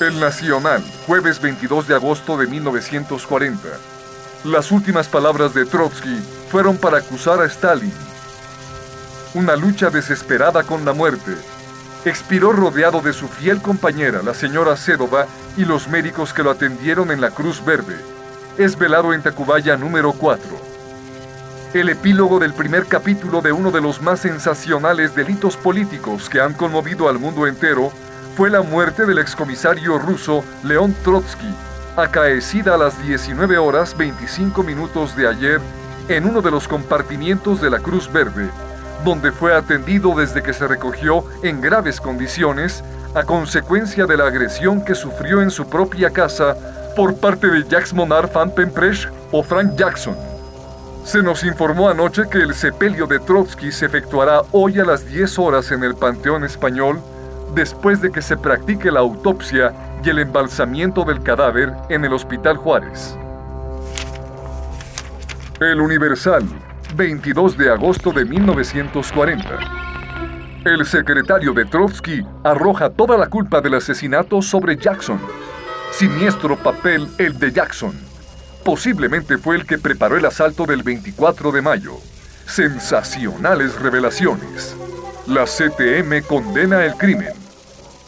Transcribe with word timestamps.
El 0.00 0.20
Nacional, 0.20 0.84
jueves 1.06 1.40
22 1.40 1.88
de 1.88 1.94
agosto 1.94 2.36
de 2.36 2.46
1940. 2.46 3.68
Las 4.44 4.70
últimas 4.70 5.08
palabras 5.08 5.54
de 5.54 5.64
Trotsky 5.64 6.20
fueron 6.50 6.76
para 6.76 6.98
acusar 6.98 7.40
a 7.40 7.46
Stalin. 7.46 7.92
Una 9.34 9.56
lucha 9.56 9.90
desesperada 9.90 10.62
con 10.62 10.84
la 10.84 10.92
muerte. 10.92 11.32
Expiró 12.04 12.52
rodeado 12.52 13.00
de 13.00 13.12
su 13.12 13.26
fiel 13.26 13.60
compañera, 13.60 14.22
la 14.22 14.34
señora 14.34 14.76
Sedova, 14.76 15.26
y 15.56 15.64
los 15.64 15.88
médicos 15.88 16.32
que 16.32 16.44
lo 16.44 16.52
atendieron 16.52 17.10
en 17.10 17.20
la 17.20 17.30
Cruz 17.30 17.64
Verde. 17.64 17.96
Es 18.56 18.78
velado 18.78 19.12
en 19.12 19.22
Tacubaya 19.22 19.76
número 19.76 20.12
4. 20.12 20.67
El 21.74 21.90
epílogo 21.90 22.38
del 22.38 22.54
primer 22.54 22.86
capítulo 22.86 23.42
de 23.42 23.52
uno 23.52 23.70
de 23.70 23.82
los 23.82 24.00
más 24.00 24.20
sensacionales 24.20 25.14
delitos 25.14 25.58
políticos 25.58 26.30
que 26.30 26.40
han 26.40 26.54
conmovido 26.54 27.10
al 27.10 27.18
mundo 27.18 27.46
entero 27.46 27.92
fue 28.38 28.48
la 28.48 28.62
muerte 28.62 29.04
del 29.04 29.18
excomisario 29.18 29.98
ruso 29.98 30.42
León 30.64 30.96
Trotsky, 31.04 31.54
acaecida 31.94 32.74
a 32.74 32.78
las 32.78 33.02
19 33.02 33.58
horas 33.58 33.94
25 33.98 34.62
minutos 34.62 35.14
de 35.14 35.28
ayer 35.28 35.60
en 36.08 36.24
uno 36.24 36.40
de 36.40 36.50
los 36.50 36.66
compartimientos 36.66 37.60
de 37.60 37.68
la 37.68 37.80
Cruz 37.80 38.10
Verde, 38.10 38.48
donde 39.04 39.30
fue 39.30 39.54
atendido 39.54 40.14
desde 40.14 40.42
que 40.42 40.54
se 40.54 40.66
recogió 40.66 41.22
en 41.42 41.60
graves 41.60 42.00
condiciones 42.00 42.82
a 43.14 43.24
consecuencia 43.24 44.06
de 44.06 44.16
la 44.16 44.26
agresión 44.26 44.82
que 44.82 44.94
sufrió 44.94 45.42
en 45.42 45.50
su 45.50 45.68
propia 45.68 46.08
casa 46.08 46.56
por 46.96 47.14
parte 47.16 47.46
de 47.46 47.62
Jacques 47.64 47.92
Monard 47.92 48.32
Van 48.32 48.54
o 49.32 49.42
Frank 49.42 49.76
Jackson. 49.76 50.27
Se 51.04 51.22
nos 51.22 51.44
informó 51.44 51.88
anoche 51.88 52.28
que 52.30 52.38
el 52.38 52.54
sepelio 52.54 53.06
de 53.06 53.18
Trotsky 53.18 53.72
se 53.72 53.86
efectuará 53.86 54.42
hoy 54.52 54.78
a 54.78 54.84
las 54.84 55.06
10 55.06 55.38
horas 55.38 55.70
en 55.72 55.82
el 55.82 55.94
Panteón 55.94 56.44
Español 56.44 57.00
después 57.54 58.00
de 58.00 58.12
que 58.12 58.22
se 58.22 58.36
practique 58.36 58.90
la 58.90 59.00
autopsia 59.00 59.72
y 60.04 60.10
el 60.10 60.18
embalsamiento 60.18 61.04
del 61.04 61.22
cadáver 61.22 61.72
en 61.88 62.04
el 62.04 62.12
Hospital 62.12 62.56
Juárez. 62.56 63.16
El 65.60 65.80
Universal, 65.80 66.44
22 66.94 67.56
de 67.56 67.70
agosto 67.70 68.12
de 68.12 68.24
1940. 68.24 69.58
El 70.64 70.84
secretario 70.84 71.52
de 71.52 71.64
Trotsky 71.64 72.24
arroja 72.44 72.90
toda 72.90 73.16
la 73.16 73.26
culpa 73.28 73.60
del 73.60 73.74
asesinato 73.74 74.42
sobre 74.42 74.76
Jackson. 74.76 75.18
Siniestro 75.90 76.56
papel 76.56 77.08
el 77.18 77.38
de 77.38 77.50
Jackson. 77.50 78.07
Posiblemente 78.68 79.38
fue 79.38 79.56
el 79.56 79.64
que 79.64 79.78
preparó 79.78 80.18
el 80.18 80.26
asalto 80.26 80.66
del 80.66 80.82
24 80.82 81.52
de 81.52 81.62
mayo. 81.62 81.94
Sensacionales 82.46 83.80
revelaciones. 83.80 84.76
La 85.26 85.46
CTM 85.46 86.20
condena 86.28 86.84
el 86.84 86.92
crimen. 86.96 87.32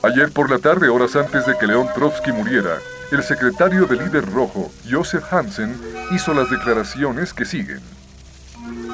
Ayer 0.02 0.30
por 0.30 0.50
la 0.50 0.58
tarde, 0.58 0.90
horas 0.90 1.16
antes 1.16 1.46
de 1.46 1.56
que 1.56 1.66
León 1.66 1.88
Trotsky 1.94 2.32
muriera, 2.32 2.76
el 3.10 3.22
secretario 3.22 3.86
del 3.86 4.00
líder 4.00 4.30
rojo, 4.30 4.70
Joseph 4.86 5.32
Hansen, 5.32 5.80
hizo 6.10 6.34
las 6.34 6.50
declaraciones 6.50 7.32
que 7.32 7.46
siguen. 7.46 7.80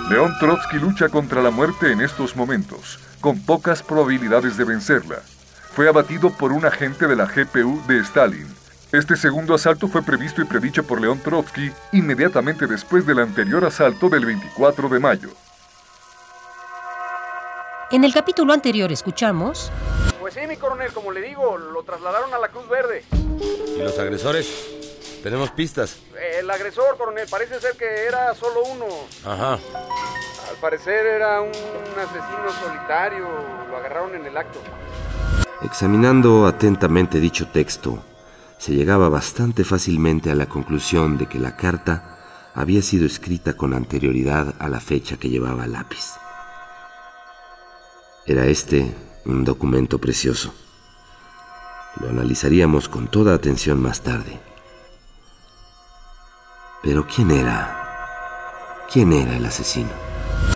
León 0.09 0.35
Trotsky 0.39 0.79
lucha 0.79 1.09
contra 1.09 1.43
la 1.43 1.51
muerte 1.51 1.91
en 1.91 2.01
estos 2.01 2.37
momentos, 2.37 3.01
con 3.21 3.41
pocas 3.41 3.83
probabilidades 3.83 4.57
de 4.57 4.63
vencerla. 4.63 5.17
Fue 5.75 5.89
abatido 5.89 6.31
por 6.31 6.53
un 6.53 6.65
agente 6.65 7.09
de 7.09 7.17
la 7.17 7.27
GPU 7.27 7.83
de 7.89 7.99
Stalin. 7.99 8.56
Este 8.97 9.15
segundo 9.15 9.55
asalto 9.55 9.89
fue 9.89 10.01
previsto 10.01 10.41
y 10.41 10.47
predicho 10.47 10.83
por 10.83 11.03
León 11.03 11.21
Trotsky 11.23 11.71
inmediatamente 11.93 12.67
después 12.67 13.05
del 13.05 13.19
anterior 13.19 13.63
asalto 13.67 14.09
del 14.09 14.25
24 14.25 14.89
de 14.89 14.99
mayo. 14.99 15.29
En 17.91 18.05
el 18.05 18.15
capítulo 18.15 18.55
anterior 18.55 18.91
escuchamos... 18.91 19.71
Pues 20.19 20.33
sí, 20.33 20.41
mi 20.49 20.57
coronel, 20.57 20.95
como 20.95 21.13
le 21.13 21.21
digo, 21.21 21.59
lo 21.59 21.83
trasladaron 21.83 22.33
a 22.33 22.39
la 22.39 22.49
Cruz 22.49 22.67
Verde. 22.71 23.05
¿Y 23.77 23.83
los 23.83 23.99
agresores? 23.99 24.49
Tenemos 25.23 25.51
pistas. 25.51 25.99
El 26.41 26.51
agresor, 26.51 26.97
coronel, 26.97 27.29
parece 27.31 27.61
ser 27.61 27.77
que 27.77 28.07
era 28.07 28.35
solo 28.35 28.63
uno. 28.63 28.87
Ajá. 29.27 29.59
Al 30.49 30.57
parecer 30.59 31.05
era 31.05 31.43
un 31.43 31.51
asesino 31.51 32.51
solitario. 32.65 33.29
Lo 33.71 33.77
agarraron 33.77 34.15
en 34.15 34.25
el 34.25 34.35
acto. 34.39 34.59
Examinando 35.61 36.47
atentamente 36.47 37.21
dicho 37.21 37.47
texto, 37.49 38.03
se 38.59 38.75
llegaba 38.75 39.09
bastante 39.09 39.65
fácilmente 39.65 40.31
a 40.31 40.35
la 40.35 40.47
conclusión 40.47 41.19
de 41.19 41.27
que 41.27 41.39
la 41.39 41.57
carta 41.57 42.51
había 42.55 42.83
sido 42.83 43.07
escrita 43.07 43.55
con 43.55 43.75
anterioridad 43.75 44.55
a 44.59 44.69
la 44.69 44.81
fecha 44.81 45.17
que 45.19 45.29
llevaba 45.29 45.67
lápiz. 45.67 46.15
Era 48.27 48.47
este 48.47 48.95
un 49.25 49.45
documento 49.45 49.99
precioso. 49.99 50.55
Lo 52.01 52.09
analizaríamos 52.09 52.89
con 52.89 53.09
toda 53.09 53.35
atención 53.35 53.81
más 53.81 54.03
tarde. 54.03 54.41
Pero 56.83 57.07
¿quién 57.07 57.31
era? 57.31 58.87
¿Quién 58.93 59.13
era 59.13 59.37
el 59.37 59.45
asesino? 59.45 59.91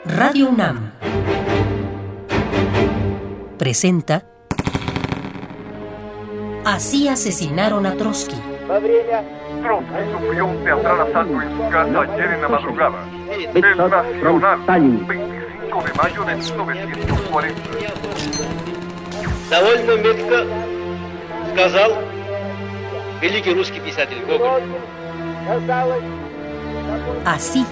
Radio 0.04 0.48
UNAM 0.48 0.92
presenta 3.58 4.24
Así 6.65 7.07
asesinaron 7.07 7.85
a 7.85 7.95
Trotsky. 7.95 8.35
Trotsky 9.61 10.11
sufrió 10.11 10.45
un 10.45 10.63
teatral 10.63 11.01
asalto 11.01 11.41
en 11.41 11.57
su 11.57 11.69
casa 11.69 12.01
ayer 12.01 12.31
en 12.33 12.41
la 12.41 12.47
madrugada. 12.47 12.97
El 13.53 13.77
Nacional, 13.77 14.59
25 14.65 15.83
de 15.83 15.93
mayo 15.93 16.23
de 16.23 16.35
1940. 16.35 17.61
Довольно 19.49 19.95
метко 19.97 20.45
сказал 21.53 21.91
великий 23.21 23.53
русский 23.53 23.79
писатель 23.79 24.21
Гоголь. 24.27 24.63
Así 27.25 27.65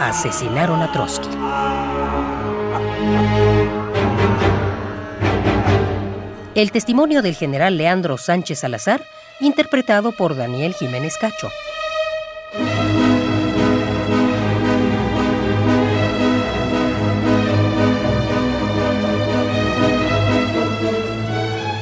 asesinaron 0.00 0.82
a 0.82 0.92
Trotsky. 0.92 1.28
El 6.55 6.71
testimonio 6.71 7.21
del 7.21 7.35
general 7.35 7.77
Leandro 7.77 8.17
Sánchez 8.17 8.59
Salazar, 8.59 9.03
interpretado 9.39 10.11
por 10.11 10.35
Daniel 10.35 10.73
Jiménez 10.73 11.15
Cacho. 11.19 11.49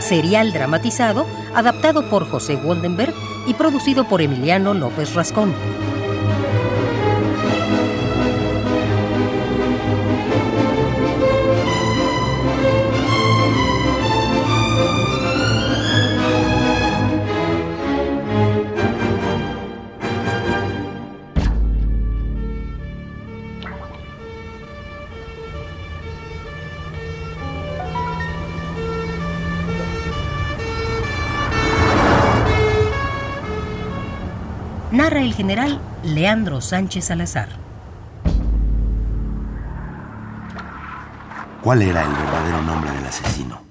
Serial 0.02 0.52
dramatizado, 0.52 1.26
adaptado 1.56 2.10
por 2.10 2.30
José 2.30 2.58
Woldenberg 2.58 3.14
y 3.46 3.54
producido 3.54 4.08
por 4.08 4.22
Emiliano 4.22 4.74
López 4.74 5.14
Rascón. 5.14 5.54
General 35.38 35.80
Leandro 36.04 36.62
Sánchez 36.62 37.06
Salazar. 37.06 37.50
¿Cuál 41.62 41.84
era 41.84 42.02
el 42.02 42.10
verdadero 42.10 42.64
nombre 42.64 42.90
del 42.90 43.06
asesino? 43.06 43.62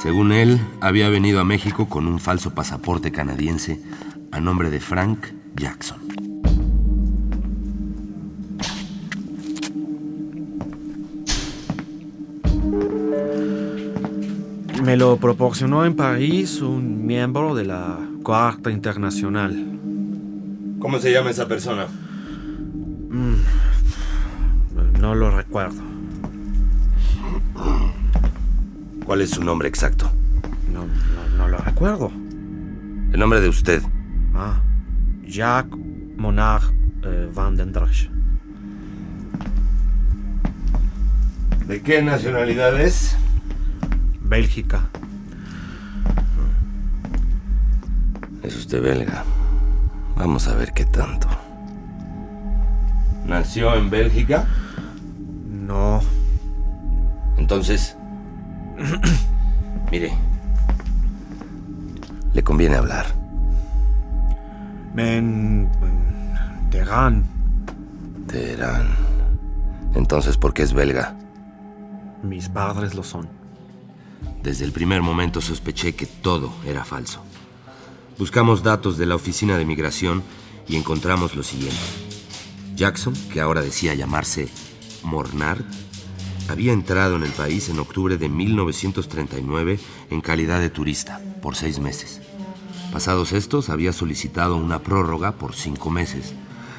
Según 0.00 0.32
él, 0.32 0.58
había 0.80 1.10
venido 1.10 1.40
a 1.40 1.44
México 1.44 1.90
con 1.90 2.06
un 2.06 2.18
falso 2.18 2.54
pasaporte 2.54 3.12
canadiense 3.12 3.82
a 4.32 4.40
nombre 4.40 4.70
de 4.70 4.80
Frank 4.80 5.26
Jackson. 5.56 5.98
Me 14.82 14.96
lo 14.96 15.18
proporcionó 15.18 15.84
en 15.84 15.94
París 15.94 16.62
un 16.62 17.04
miembro 17.04 17.54
de 17.54 17.66
la 17.66 17.98
Cuarta 18.22 18.70
Internacional. 18.70 19.69
¿Cómo 20.80 20.98
se 20.98 21.12
llama 21.12 21.30
esa 21.30 21.46
persona? 21.46 21.86
No 24.98 25.14
lo 25.14 25.30
recuerdo. 25.30 25.82
¿Cuál 29.04 29.20
es 29.20 29.30
su 29.30 29.44
nombre 29.44 29.68
exacto? 29.68 30.10
No, 30.72 30.84
no, 30.84 31.36
no 31.36 31.48
lo 31.48 31.58
recuerdo. 31.58 32.10
El 33.12 33.18
nombre 33.18 33.40
de 33.40 33.48
usted. 33.48 33.82
Ah, 34.34 34.62
Jacques 35.24 35.78
Monard 36.16 36.62
eh, 37.04 37.30
Van 37.34 37.56
den 37.56 37.72
Drosch. 37.72 38.08
¿De 41.66 41.82
qué 41.82 42.02
nacionalidad 42.02 42.80
es? 42.80 43.16
Bélgica. 44.22 44.88
Es 48.42 48.56
usted 48.56 48.82
belga. 48.82 49.24
Vamos 50.20 50.48
a 50.48 50.54
ver 50.54 50.74
qué 50.74 50.84
tanto. 50.84 51.28
¿Nació 53.24 53.74
en 53.74 53.88
Bélgica? 53.88 54.46
No. 55.48 56.02
Entonces... 57.38 57.96
Mire. 59.90 60.12
Le 62.34 62.44
conviene 62.44 62.76
hablar. 62.76 63.06
En, 64.94 65.70
en 65.80 66.70
Teherán. 66.70 67.24
Teherán. 68.26 68.88
Entonces, 69.94 70.36
¿por 70.36 70.52
qué 70.52 70.64
es 70.64 70.74
belga? 70.74 71.14
Mis 72.22 72.50
padres 72.50 72.94
lo 72.94 73.04
son. 73.04 73.26
Desde 74.42 74.66
el 74.66 74.72
primer 74.72 75.00
momento 75.00 75.40
sospeché 75.40 75.94
que 75.94 76.04
todo 76.04 76.52
era 76.66 76.84
falso. 76.84 77.22
Buscamos 78.20 78.62
datos 78.62 78.98
de 78.98 79.06
la 79.06 79.14
oficina 79.14 79.56
de 79.56 79.64
migración 79.64 80.22
y 80.68 80.76
encontramos 80.76 81.34
lo 81.34 81.42
siguiente. 81.42 81.80
Jackson, 82.76 83.14
que 83.32 83.40
ahora 83.40 83.62
decía 83.62 83.94
llamarse 83.94 84.50
Mornard, 85.02 85.64
había 86.50 86.74
entrado 86.74 87.16
en 87.16 87.22
el 87.22 87.30
país 87.30 87.70
en 87.70 87.78
octubre 87.78 88.18
de 88.18 88.28
1939 88.28 89.80
en 90.10 90.20
calidad 90.20 90.60
de 90.60 90.68
turista 90.68 91.18
por 91.40 91.56
seis 91.56 91.78
meses. 91.78 92.20
Pasados 92.92 93.32
estos, 93.32 93.70
había 93.70 93.94
solicitado 93.94 94.56
una 94.56 94.80
prórroga 94.80 95.32
por 95.32 95.54
cinco 95.54 95.88
meses, 95.88 96.34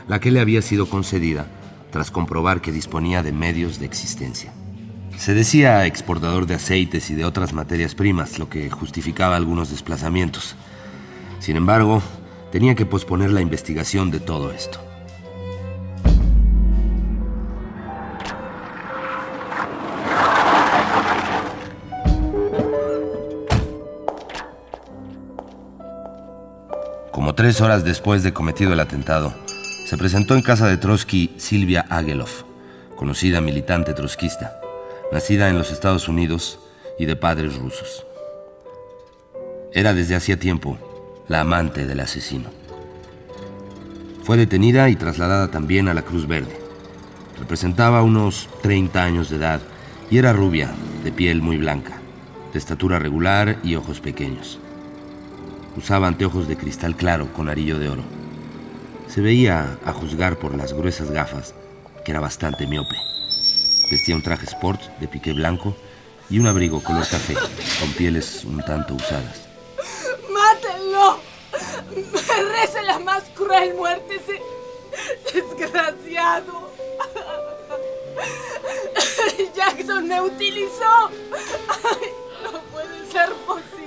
la 0.07 0.19
que 0.19 0.29
le 0.29 0.41
había 0.41 0.61
sido 0.61 0.85
concedida 0.85 1.47
tras 1.89 2.11
comprobar 2.11 2.61
que 2.61 2.71
disponía 2.71 3.23
de 3.23 3.31
medios 3.31 3.79
de 3.79 3.87
existencia. 3.87 4.53
Se 5.17 5.33
decía 5.33 5.87
exportador 5.87 6.45
de 6.45 6.53
aceites 6.53 7.09
y 7.09 7.15
de 7.15 7.25
otras 7.25 7.51
materias 7.51 7.95
primas, 7.95 8.37
lo 8.37 8.47
que 8.47 8.69
justificaba 8.69 9.35
algunos 9.35 9.71
desplazamientos. 9.71 10.55
Sin 11.41 11.57
embargo, 11.57 12.03
tenía 12.51 12.75
que 12.75 12.85
posponer 12.85 13.31
la 13.31 13.41
investigación 13.41 14.11
de 14.11 14.19
todo 14.19 14.51
esto. 14.51 14.79
Como 27.11 27.33
tres 27.33 27.59
horas 27.59 27.83
después 27.83 28.21
de 28.21 28.33
cometido 28.33 28.73
el 28.73 28.79
atentado, 28.79 29.33
se 29.87 29.97
presentó 29.97 30.35
en 30.35 30.43
casa 30.43 30.67
de 30.67 30.77
Trotsky 30.77 31.33
Silvia 31.37 31.87
Agelov, 31.89 32.29
conocida 32.95 33.41
militante 33.41 33.95
trotskista, 33.95 34.61
nacida 35.11 35.49
en 35.49 35.57
los 35.57 35.71
Estados 35.71 36.07
Unidos 36.07 36.59
y 36.99 37.05
de 37.07 37.15
padres 37.15 37.57
rusos. 37.57 38.05
Era 39.73 39.95
desde 39.95 40.15
hacía 40.15 40.37
tiempo 40.37 40.77
la 41.27 41.41
amante 41.41 41.85
del 41.85 41.99
asesino. 41.99 42.49
Fue 44.23 44.37
detenida 44.37 44.89
y 44.89 44.95
trasladada 44.95 45.49
también 45.49 45.87
a 45.87 45.93
la 45.93 46.03
Cruz 46.03 46.27
Verde. 46.27 46.55
Representaba 47.39 48.03
unos 48.03 48.49
30 48.61 49.03
años 49.03 49.29
de 49.29 49.37
edad 49.37 49.61
y 50.09 50.17
era 50.17 50.33
rubia, 50.33 50.69
de 51.03 51.11
piel 51.11 51.41
muy 51.41 51.57
blanca, 51.57 51.93
de 52.53 52.59
estatura 52.59 52.99
regular 52.99 53.57
y 53.63 53.75
ojos 53.75 53.99
pequeños. 53.99 54.59
Usaba 55.75 56.07
anteojos 56.07 56.47
de 56.47 56.57
cristal 56.57 56.95
claro 56.95 57.33
con 57.33 57.49
arillo 57.49 57.79
de 57.79 57.89
oro. 57.89 58.03
Se 59.07 59.21
veía, 59.21 59.77
a 59.85 59.93
juzgar 59.93 60.37
por 60.37 60.55
las 60.55 60.73
gruesas 60.73 61.11
gafas, 61.11 61.55
que 62.05 62.11
era 62.11 62.19
bastante 62.19 62.67
miope. 62.67 62.95
Vestía 63.89 64.15
un 64.15 64.21
traje 64.21 64.45
sport 64.45 64.81
de 64.99 65.07
piqué 65.07 65.33
blanco 65.33 65.75
y 66.29 66.39
un 66.39 66.47
abrigo 66.47 66.81
color 66.81 67.07
café, 67.07 67.35
con 67.79 67.91
pieles 67.93 68.45
un 68.45 68.61
tanto 68.63 68.95
usadas. 68.95 69.50
¡Merece 72.37 72.81
la 72.83 72.99
más 72.99 73.23
cruel 73.35 73.73
muerte 73.75 74.15
ese 74.15 74.41
desgraciado! 75.33 76.71
Jackson 79.55 80.07
me 80.07 80.21
utilizó. 80.21 81.09
No 82.43 82.59
puede 82.71 83.11
ser 83.11 83.33
posible. 83.45 83.81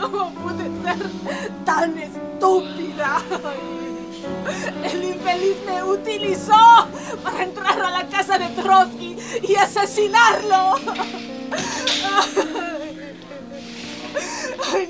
¿cómo 0.00 0.34
pude 0.34 0.64
ser 0.82 1.10
tan 1.64 1.98
estúpida? 1.98 3.22
El 4.82 5.04
infeliz 5.04 5.56
me 5.66 5.82
utilizó 5.82 6.88
para 7.22 7.44
entrar 7.44 7.80
a 7.80 7.90
la 7.90 8.08
casa 8.08 8.38
de 8.38 8.48
Trotsky 8.60 9.16
y 9.42 9.54
asesinarlo. 9.56 10.76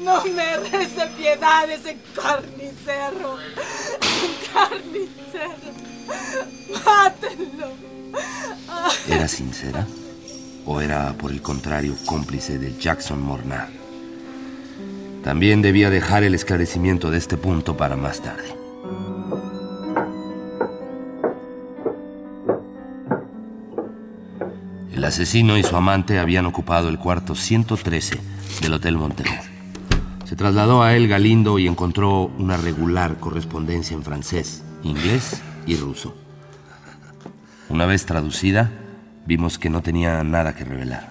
No 0.03 0.25
merece 0.25 1.07
piedad 1.17 1.71
ese 1.71 1.97
carnicero. 2.15 3.37
Carnicero. 4.53 5.71
Mátenlo. 6.85 7.73
¿Era 9.09 9.29
sincera? 9.29 9.87
¿O 10.67 10.81
era, 10.81 11.13
por 11.15 11.31
el 11.31 11.43
contrario, 11.43 11.95
cómplice 12.07 12.59
de 12.59 12.77
Jackson 12.79 13.21
Mornard? 13.21 13.71
También 15.23 15.63
debía 15.63 15.91
dejar 15.91 16.23
el 16.25 16.35
esclarecimiento 16.35 17.11
de 17.11 17.19
este 17.19 17.37
punto 17.37 17.77
para 17.77 17.97
más 17.97 18.23
tarde. 18.23 18.55
El 24.93 25.05
asesino 25.05 25.59
y 25.59 25.63
su 25.63 25.77
amante 25.77 26.19
habían 26.19 26.47
ocupado 26.47 26.89
el 26.89 26.99
cuarto 26.99 27.35
113 27.35 28.19
del 28.61 28.75
Hotel 28.75 28.97
Montero. 28.97 29.50
Se 30.31 30.37
trasladó 30.37 30.85
a 30.85 30.95
él 30.95 31.09
Galindo 31.09 31.59
y 31.59 31.67
encontró 31.67 32.31
una 32.39 32.57
regular 32.57 33.19
correspondencia 33.19 33.97
en 33.97 34.05
francés, 34.05 34.63
inglés 34.85 35.43
y 35.67 35.75
ruso. 35.75 36.15
Una 37.69 37.85
vez 37.85 38.07
traducida, 38.07 38.71
vimos 39.27 39.59
que 39.59 39.71
no 39.71 39.83
tenía 39.83 40.23
nada 40.23 40.55
que 40.55 40.65
revelar. 40.65 41.11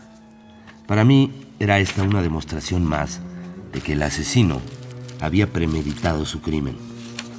Para 0.87 1.03
mí 1.03 1.33
era 1.59 1.79
esta 1.79 2.03
una 2.03 2.21
demostración 2.21 2.85
más 2.85 3.19
de 3.73 3.81
que 3.81 3.91
el 3.91 4.03
asesino 4.03 4.61
había 5.19 5.51
premeditado 5.51 6.25
su 6.25 6.39
crimen 6.39 6.77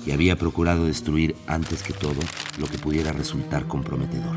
y 0.04 0.10
había 0.10 0.36
procurado 0.36 0.84
destruir 0.84 1.34
antes 1.46 1.82
que 1.82 1.94
todo 1.94 2.20
lo 2.58 2.66
que 2.66 2.76
pudiera 2.76 3.12
resultar 3.12 3.66
comprometedor. 3.66 4.36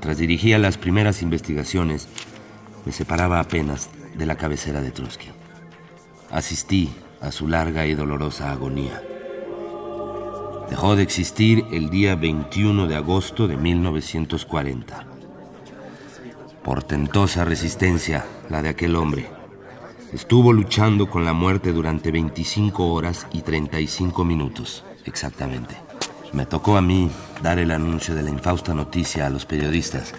Mientras 0.00 0.16
dirigía 0.16 0.58
las 0.58 0.78
primeras 0.78 1.20
investigaciones, 1.20 2.08
me 2.86 2.92
separaba 2.92 3.38
apenas 3.38 3.90
de 4.14 4.24
la 4.24 4.34
cabecera 4.34 4.80
de 4.80 4.92
Trotsky. 4.92 5.28
Asistí 6.30 6.88
a 7.20 7.30
su 7.30 7.46
larga 7.46 7.86
y 7.86 7.94
dolorosa 7.94 8.50
agonía. 8.50 9.02
Dejó 10.70 10.96
de 10.96 11.02
existir 11.02 11.66
el 11.70 11.90
día 11.90 12.14
21 12.14 12.86
de 12.86 12.96
agosto 12.96 13.46
de 13.46 13.58
1940. 13.58 15.06
Portentosa 16.64 17.44
resistencia 17.44 18.24
la 18.48 18.62
de 18.62 18.70
aquel 18.70 18.96
hombre. 18.96 19.28
Estuvo 20.14 20.54
luchando 20.54 21.10
con 21.10 21.26
la 21.26 21.34
muerte 21.34 21.74
durante 21.74 22.10
25 22.10 22.90
horas 22.90 23.26
y 23.34 23.42
35 23.42 24.24
minutos, 24.24 24.82
exactamente. 25.04 25.89
Me 26.32 26.46
tocó 26.46 26.76
a 26.76 26.82
mí 26.82 27.10
dar 27.42 27.58
el 27.58 27.72
anuncio 27.72 28.14
de 28.14 28.22
la 28.22 28.30
infausta 28.30 28.72
noticia 28.72 29.26
a 29.26 29.30
los 29.30 29.46
periodistas 29.46 30.12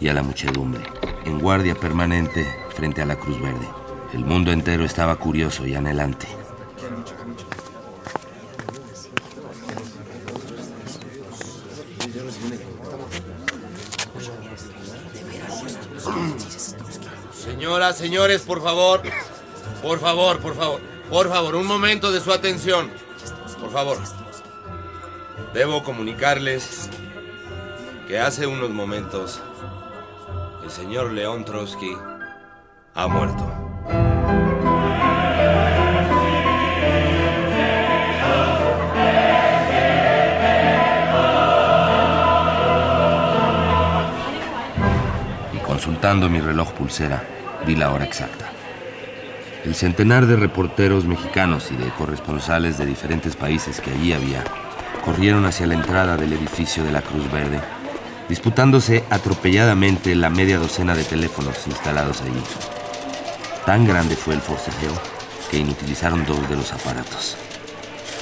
y 0.00 0.08
a 0.08 0.14
la 0.14 0.22
muchedumbre, 0.22 0.82
en 1.26 1.38
guardia 1.38 1.74
permanente 1.74 2.46
frente 2.74 3.02
a 3.02 3.06
la 3.06 3.16
Cruz 3.16 3.40
Verde. 3.40 3.68
El 4.14 4.24
mundo 4.24 4.50
entero 4.50 4.84
estaba 4.84 5.16
curioso 5.16 5.66
y 5.66 5.74
anhelante. 5.74 6.26
Señoras, 17.34 17.98
señores, 17.98 18.40
por 18.42 18.62
favor. 18.62 19.02
Por 19.82 20.00
favor, 20.00 20.40
por 20.40 20.54
favor. 20.54 20.80
Por 21.10 21.28
favor, 21.28 21.56
un 21.56 21.66
momento 21.66 22.10
de 22.10 22.20
su 22.20 22.32
atención. 22.32 22.90
Por 23.60 23.70
favor. 23.70 24.17
Debo 25.54 25.82
comunicarles 25.82 26.90
que 28.06 28.18
hace 28.18 28.46
unos 28.46 28.68
momentos 28.68 29.40
el 30.62 30.70
señor 30.70 31.12
León 31.12 31.46
Trotsky 31.46 31.96
ha 32.94 33.08
muerto. 33.08 33.50
Y 45.54 45.58
consultando 45.64 46.28
mi 46.28 46.40
reloj 46.40 46.72
pulsera, 46.74 47.24
vi 47.66 47.74
la 47.74 47.90
hora 47.90 48.04
exacta. 48.04 48.50
El 49.64 49.74
centenar 49.74 50.26
de 50.26 50.36
reporteros 50.36 51.06
mexicanos 51.06 51.72
y 51.72 51.76
de 51.76 51.88
corresponsales 51.90 52.76
de 52.76 52.84
diferentes 52.84 53.34
países 53.34 53.80
que 53.80 53.90
allí 53.90 54.12
había 54.12 54.44
corrieron 55.08 55.46
hacia 55.46 55.66
la 55.66 55.72
entrada 55.72 56.18
del 56.18 56.34
edificio 56.34 56.84
de 56.84 56.92
la 56.92 57.00
Cruz 57.00 57.32
Verde, 57.32 57.62
disputándose 58.28 59.04
atropelladamente 59.08 60.14
la 60.14 60.28
media 60.28 60.58
docena 60.58 60.94
de 60.94 61.02
teléfonos 61.02 61.66
instalados 61.66 62.20
allí. 62.20 62.42
Tan 63.64 63.86
grande 63.86 64.16
fue 64.16 64.34
el 64.34 64.42
forcejeo 64.42 64.92
que 65.50 65.56
inutilizaron 65.56 66.26
dos 66.26 66.46
de 66.50 66.56
los 66.56 66.74
aparatos. 66.74 67.38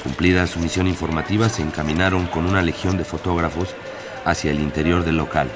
Cumplida 0.01 0.47
su 0.47 0.59
misión 0.59 0.87
informativa, 0.87 1.49
se 1.49 1.61
encaminaron 1.61 2.25
con 2.27 2.45
una 2.45 2.61
legión 2.61 2.97
de 2.97 3.03
fotógrafos 3.03 3.75
hacia 4.23 4.51
el 4.51 4.61
interior 4.61 5.03
del 5.03 5.17
local, 5.17 5.49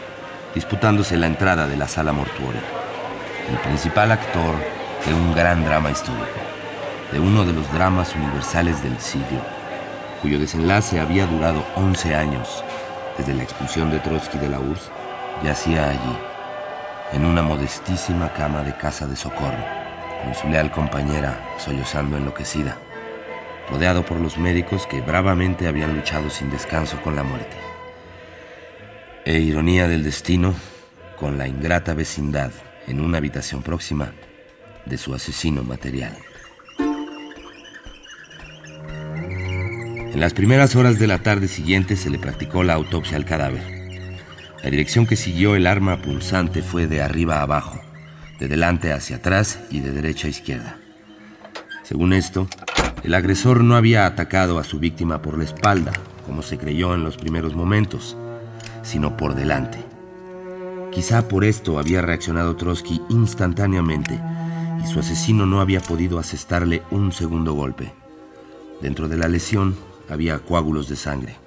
disputándose 0.54 1.16
la 1.16 1.28
entrada 1.28 1.66
de 1.66 1.78
la 1.78 1.88
sala 1.88 2.12
mortuoria. 2.12 2.62
El 3.50 3.58
principal 3.60 4.12
actor 4.12 4.56
de 5.06 5.14
un 5.14 5.34
gran 5.34 5.64
drama 5.64 5.92
histórico, 5.92 6.42
de 7.14 7.22
uno 7.22 7.46
de 7.46 7.54
los 7.54 7.72
dramas 7.72 8.14
universales 8.18 8.84
del 8.84 9.00
siglo, 9.00 9.61
cuyo 10.22 10.40
desenlace 10.40 11.00
había 11.00 11.26
durado 11.26 11.66
11 11.76 12.16
años 12.16 12.64
desde 13.18 13.34
la 13.34 13.44
expulsión 13.44 13.92
de 13.92 14.00
Trotsky 14.00 14.38
de 14.38 14.50
la 14.50 14.60
URSS, 14.60 14.92
yacía 15.44 15.90
allí, 15.90 16.18
en 17.14 17.26
una 17.26 17.42
modestísima 17.42 18.32
cama 18.34 18.64
de 18.64 18.76
casa 18.78 19.08
de 19.08 19.16
socorro, 19.16 19.64
con 20.24 20.34
su 20.36 20.48
leal 20.48 20.72
compañera 20.72 21.40
sollozando 21.58 22.18
enloquecida, 22.18 22.78
rodeado 23.70 24.06
por 24.06 24.20
los 24.20 24.38
médicos 24.38 24.88
que 24.88 25.02
bravamente 25.02 25.68
habían 25.68 25.96
luchado 25.96 26.30
sin 26.30 26.50
descanso 26.50 27.02
con 27.02 27.16
la 27.16 27.24
muerte. 27.24 27.58
E 29.26 29.40
ironía 29.40 29.88
del 29.88 30.04
destino, 30.04 30.54
con 31.20 31.38
la 31.38 31.48
ingrata 31.48 31.94
vecindad 31.94 32.52
en 32.88 33.02
una 33.02 33.18
habitación 33.18 33.62
próxima 33.62 34.14
de 34.86 34.98
su 34.98 35.14
asesino 35.14 35.64
material. 35.64 36.18
En 40.14 40.20
las 40.20 40.34
primeras 40.34 40.76
horas 40.76 41.00
de 41.00 41.08
la 41.08 41.20
tarde 41.20 41.48
siguiente 41.48 41.96
se 41.96 42.10
le 42.10 42.20
practicó 42.20 42.64
la 42.64 42.74
autopsia 42.74 43.16
al 43.16 43.24
cadáver. 43.24 43.64
La 44.62 44.70
dirección 44.70 45.08
que 45.08 45.16
siguió 45.16 45.56
el 45.56 45.66
arma 45.66 46.02
punzante 46.02 46.62
fue 46.62 46.86
de 46.86 47.02
arriba 47.02 47.38
a 47.38 47.44
abajo, 47.44 47.80
de 48.38 48.50
delante 48.50 48.92
hacia 48.92 49.16
atrás 49.16 49.60
y 49.72 49.80
de 49.80 49.94
derecha 49.94 50.28
a 50.28 50.32
izquierda. 50.32 50.78
Según 51.84 52.12
esto, 52.12 52.48
el 53.04 53.14
agresor 53.14 53.64
no 53.64 53.78
había 53.78 54.06
atacado 54.06 54.60
a 54.60 54.66
su 54.66 54.80
víctima 54.80 55.22
por 55.22 55.38
la 55.38 55.46
espalda, 55.46 55.94
como 56.26 56.42
se 56.42 56.58
creyó 56.58 56.94
en 56.94 57.06
los 57.06 57.16
primeros 57.16 57.56
momentos, 57.56 58.18
sino 58.84 59.16
por 59.16 59.34
delante. 59.34 59.80
Quizá 60.92 61.30
por 61.30 61.46
esto 61.46 61.80
había 61.80 62.02
reaccionado 62.02 62.58
Trotsky 62.58 63.02
instantáneamente 63.10 64.20
y 64.84 64.88
su 64.88 65.00
asesino 65.00 65.46
no 65.46 65.62
había 65.62 65.80
podido 65.80 66.20
asestarle 66.20 66.84
un 66.92 67.14
segundo 67.14 67.54
golpe. 67.54 67.94
Dentro 68.82 69.08
de 69.08 69.16
la 69.16 69.30
lesión 69.30 69.76
había 70.12 70.40
coágulos 70.40 70.90
de 70.90 70.98
sangre. 70.98 71.38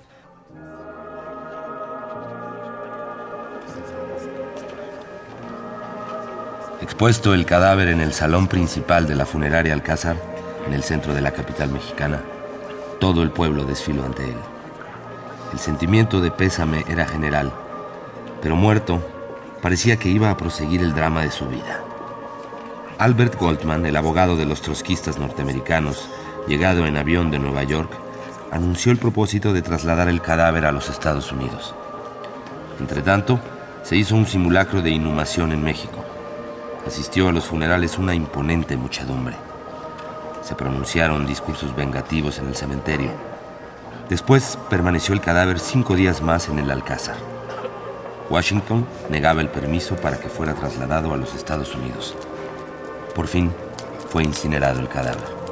Expuesto 6.81 7.35
el 7.35 7.45
cadáver 7.45 7.89
en 7.89 8.01
el 8.01 8.13
salón 8.13 8.49
principal 8.49 9.07
de 9.07 9.15
la 9.15 9.27
funeraria 9.27 9.75
Alcázar, 9.75 10.17
en 10.67 10.73
el 10.73 10.83
centro 10.83 11.15
de 11.15 11.21
la 11.21 11.33
capital 11.33 11.71
mexicana, 11.71 12.23
todo 13.01 13.23
el 13.23 13.31
pueblo 13.31 13.65
desfiló 13.65 14.05
ante 14.05 14.25
él. 14.25 14.37
El 15.53 15.59
sentimiento 15.59 16.21
de 16.21 16.31
pésame 16.31 16.85
era 16.89 17.07
general, 17.07 17.53
pero 18.43 18.57
muerto, 18.57 19.03
parecía 19.61 19.99
que 19.99 20.09
iba 20.09 20.31
a 20.31 20.37
proseguir 20.37 20.83
el 20.83 20.95
drama 20.95 21.23
de 21.23 21.31
su 21.31 21.47
vida. 21.47 21.83
Albert 22.99 23.39
Goldman, 23.39 23.85
el 23.85 23.97
abogado 23.97 24.37
de 24.37 24.47
los 24.47 24.63
trotskistas 24.63 25.19
norteamericanos, 25.19 26.09
llegado 26.47 26.87
en 26.87 26.97
avión 26.97 27.31
de 27.31 27.39
Nueva 27.39 27.65
York, 27.65 28.04
anunció 28.55 28.93
el 28.93 28.99
propósito 28.99 29.53
de 29.53 29.63
trasladar 29.63 30.09
el 30.09 30.23
cadáver 30.23 30.65
a 30.65 30.71
los 30.71 30.89
Estados 30.89 31.33
Unidos. 31.33 31.75
Entretanto, 32.79 33.41
se 33.83 33.97
hizo 33.97 34.15
un 34.15 34.27
simulacro 34.27 34.81
de 34.81 34.91
inhumación 34.91 35.51
en 35.51 35.61
México. 35.61 36.05
Asistió 36.87 37.29
a 37.29 37.33
los 37.33 37.47
funerales 37.47 37.99
una 37.99 38.15
imponente 38.15 38.77
muchedumbre. 38.77 39.35
Se 40.43 40.55
pronunciaron 40.55 41.27
discursos 41.27 41.75
vengativos 41.75 42.39
en 42.39 42.47
el 42.47 42.55
cementerio. 42.55 43.11
Después 44.09 44.57
permaneció 44.71 45.15
el 45.15 45.21
cadáver 45.21 45.59
cinco 45.59 45.97
días 45.97 46.23
más 46.23 46.49
en 46.49 46.61
el 46.61 46.71
Alcázar. 46.71 47.17
Washington 48.31 48.87
negaba 49.11 49.41
el 49.41 49.49
permiso 49.49 49.97
para 49.97 50.19
que 50.19 50.29
fuera 50.29 50.55
trasladado 50.55 51.13
a 51.13 51.17
los 51.17 51.35
Estados 51.35 51.75
Unidos. 51.75 52.15
Por 53.17 53.27
fin, 53.27 53.53
fue 54.11 54.23
incinerado 54.23 54.79
el 54.79 54.89
cadáver. 54.89 55.44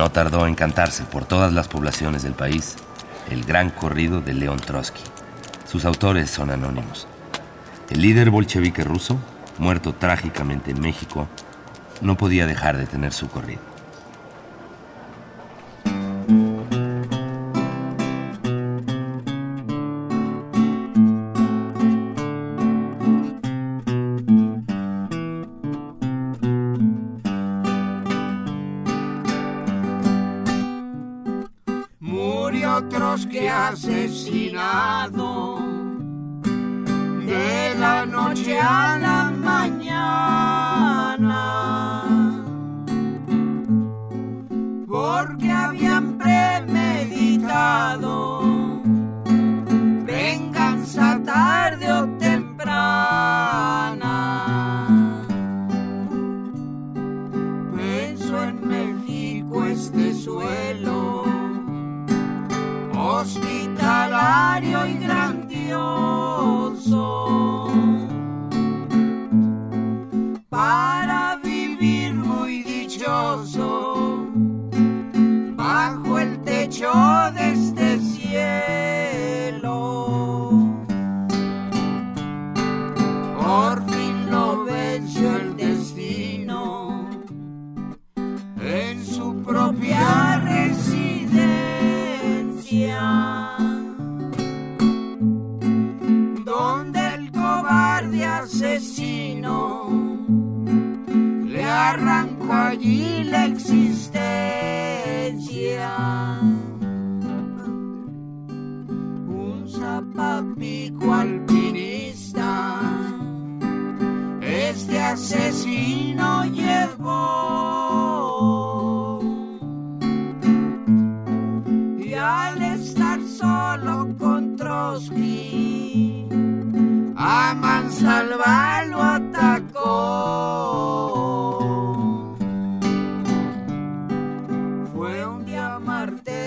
No 0.00 0.10
tardó 0.10 0.46
en 0.46 0.54
cantarse 0.54 1.04
por 1.04 1.26
todas 1.26 1.52
las 1.52 1.68
poblaciones 1.68 2.22
del 2.22 2.32
país 2.32 2.76
el 3.30 3.44
gran 3.44 3.68
corrido 3.68 4.22
de 4.22 4.32
León 4.32 4.58
Trotsky. 4.58 5.02
Sus 5.70 5.84
autores 5.84 6.30
son 6.30 6.50
anónimos. 6.50 7.06
El 7.90 8.00
líder 8.00 8.30
bolchevique 8.30 8.82
ruso, 8.82 9.18
muerto 9.58 9.92
trágicamente 9.92 10.70
en 10.70 10.80
México, 10.80 11.28
no 12.00 12.16
podía 12.16 12.46
dejar 12.46 12.78
de 12.78 12.86
tener 12.86 13.12
su 13.12 13.28
corrido. 13.28 13.60
que 33.26 33.48
asesinado. 33.48 35.10
De 37.26 37.74
la 37.78 38.06
noche 38.06 38.58
a 38.58 38.98
la 38.98 39.09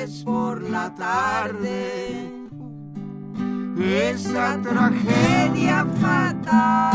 jueves 0.03 0.23
por 0.23 0.61
la 0.69 0.93
tarde. 0.95 2.29
Esa 3.79 4.59
tragedia 4.61 5.85
fatal 5.99 6.91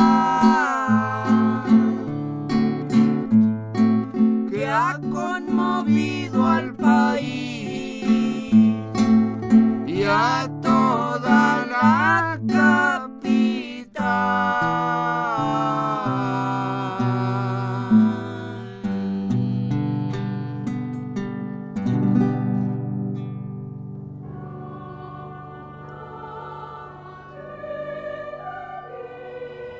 que 4.50 4.66
ha 4.66 5.00
conmovido 5.10 6.46
al 6.46 6.74
país 6.74 8.04
y 9.86 10.04
a 10.04 10.48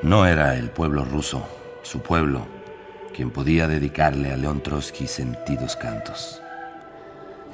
No 0.08 0.24
era 0.24 0.54
el 0.54 0.70
pueblo 0.70 1.04
ruso, 1.04 1.46
su 1.82 2.00
pueblo, 2.00 2.46
quien 3.14 3.30
podía 3.30 3.68
dedicarle 3.68 4.32
a 4.32 4.38
León 4.38 4.62
Trotsky 4.62 5.06
sentidos 5.06 5.76
cantos. 5.76 6.40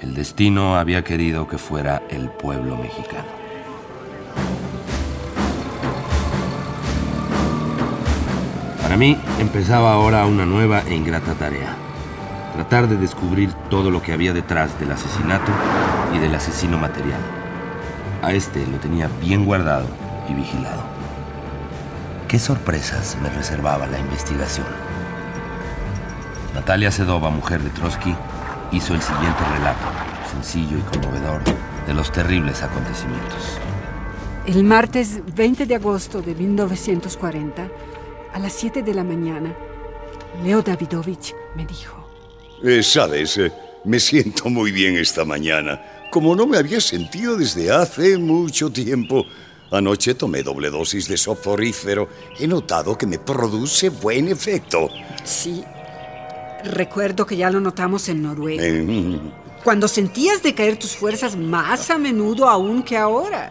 El 0.00 0.14
destino 0.14 0.76
había 0.76 1.02
querido 1.02 1.48
que 1.48 1.58
fuera 1.58 2.02
el 2.10 2.28
pueblo 2.28 2.76
mexicano. 2.76 3.24
Para 8.82 8.96
mí 8.98 9.18
empezaba 9.40 9.92
ahora 9.92 10.24
una 10.24 10.46
nueva 10.46 10.84
e 10.86 10.94
ingrata 10.94 11.34
tarea. 11.34 11.74
Tratar 12.54 12.86
de 12.86 12.98
descubrir 12.98 13.52
todo 13.68 13.90
lo 13.90 14.00
que 14.00 14.12
había 14.12 14.32
detrás 14.32 14.78
del 14.78 14.92
asesinato 14.92 15.50
y 16.14 16.18
del 16.18 16.32
asesino 16.36 16.78
material. 16.78 17.20
A 18.22 18.32
este 18.32 18.64
lo 18.68 18.78
tenía 18.78 19.10
bien 19.20 19.44
guardado 19.44 19.88
y 20.28 20.34
vigilado. 20.34 20.93
¿Qué 22.34 22.40
sorpresas 22.40 23.16
me 23.22 23.30
reservaba 23.30 23.86
la 23.86 23.96
investigación? 23.96 24.66
Natalia 26.52 26.90
Sedova, 26.90 27.30
mujer 27.30 27.62
de 27.62 27.70
Trotsky, 27.70 28.12
hizo 28.72 28.92
el 28.92 29.00
siguiente 29.00 29.38
relato, 29.56 29.86
sencillo 30.32 30.78
y 30.78 30.80
conmovedor, 30.80 31.42
de 31.86 31.94
los 31.94 32.10
terribles 32.10 32.60
acontecimientos. 32.64 33.60
El 34.48 34.64
martes 34.64 35.20
20 35.36 35.64
de 35.64 35.76
agosto 35.76 36.22
de 36.22 36.34
1940, 36.34 37.68
a 38.32 38.38
las 38.40 38.52
7 38.52 38.82
de 38.82 38.94
la 38.94 39.04
mañana, 39.04 39.54
Leo 40.42 40.60
Davidovich 40.60 41.36
me 41.54 41.64
dijo, 41.64 42.04
Eh, 42.64 42.82
Sabes, 42.82 43.38
eh, 43.38 43.52
me 43.84 44.00
siento 44.00 44.50
muy 44.50 44.72
bien 44.72 44.96
esta 44.96 45.24
mañana, 45.24 45.80
como 46.10 46.34
no 46.34 46.48
me 46.48 46.58
había 46.58 46.80
sentido 46.80 47.36
desde 47.36 47.70
hace 47.70 48.18
mucho 48.18 48.70
tiempo. 48.70 49.24
Anoche 49.70 50.14
tomé 50.14 50.42
doble 50.42 50.70
dosis 50.70 51.08
de 51.08 51.16
soporífero. 51.16 52.08
He 52.38 52.46
notado 52.46 52.96
que 52.96 53.06
me 53.06 53.18
produce 53.18 53.88
buen 53.88 54.28
efecto. 54.28 54.88
sí, 55.24 55.64
recuerdo 56.64 57.26
que 57.26 57.36
ya 57.36 57.50
lo 57.50 57.60
notamos 57.60 58.08
en 58.08 58.22
Noruega, 58.22 58.62
Eh, 58.64 59.18
cuando 59.62 59.88
sentías 59.88 60.42
decaer 60.42 60.78
tus 60.78 60.94
fuerzas 60.94 61.36
más 61.36 61.90
a 61.90 61.96
menudo 61.96 62.48
aún 62.48 62.82
que 62.82 62.98
ahora. 62.98 63.50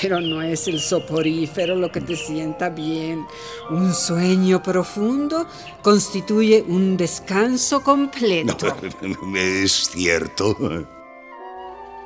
Pero 0.00 0.20
no 0.20 0.40
es 0.40 0.68
el 0.68 0.80
soporífero 0.80 1.74
lo 1.74 1.90
que 1.90 2.00
te 2.00 2.14
sienta 2.14 2.68
bien. 2.68 3.26
Un 3.68 3.92
sueño 3.92 4.62
profundo 4.62 5.46
constituye 5.82 6.64
un 6.66 6.96
descanso 6.96 7.78
no, 7.78 7.84
completo. 7.84 8.76
es 9.36 9.90
cierto. 9.90 10.56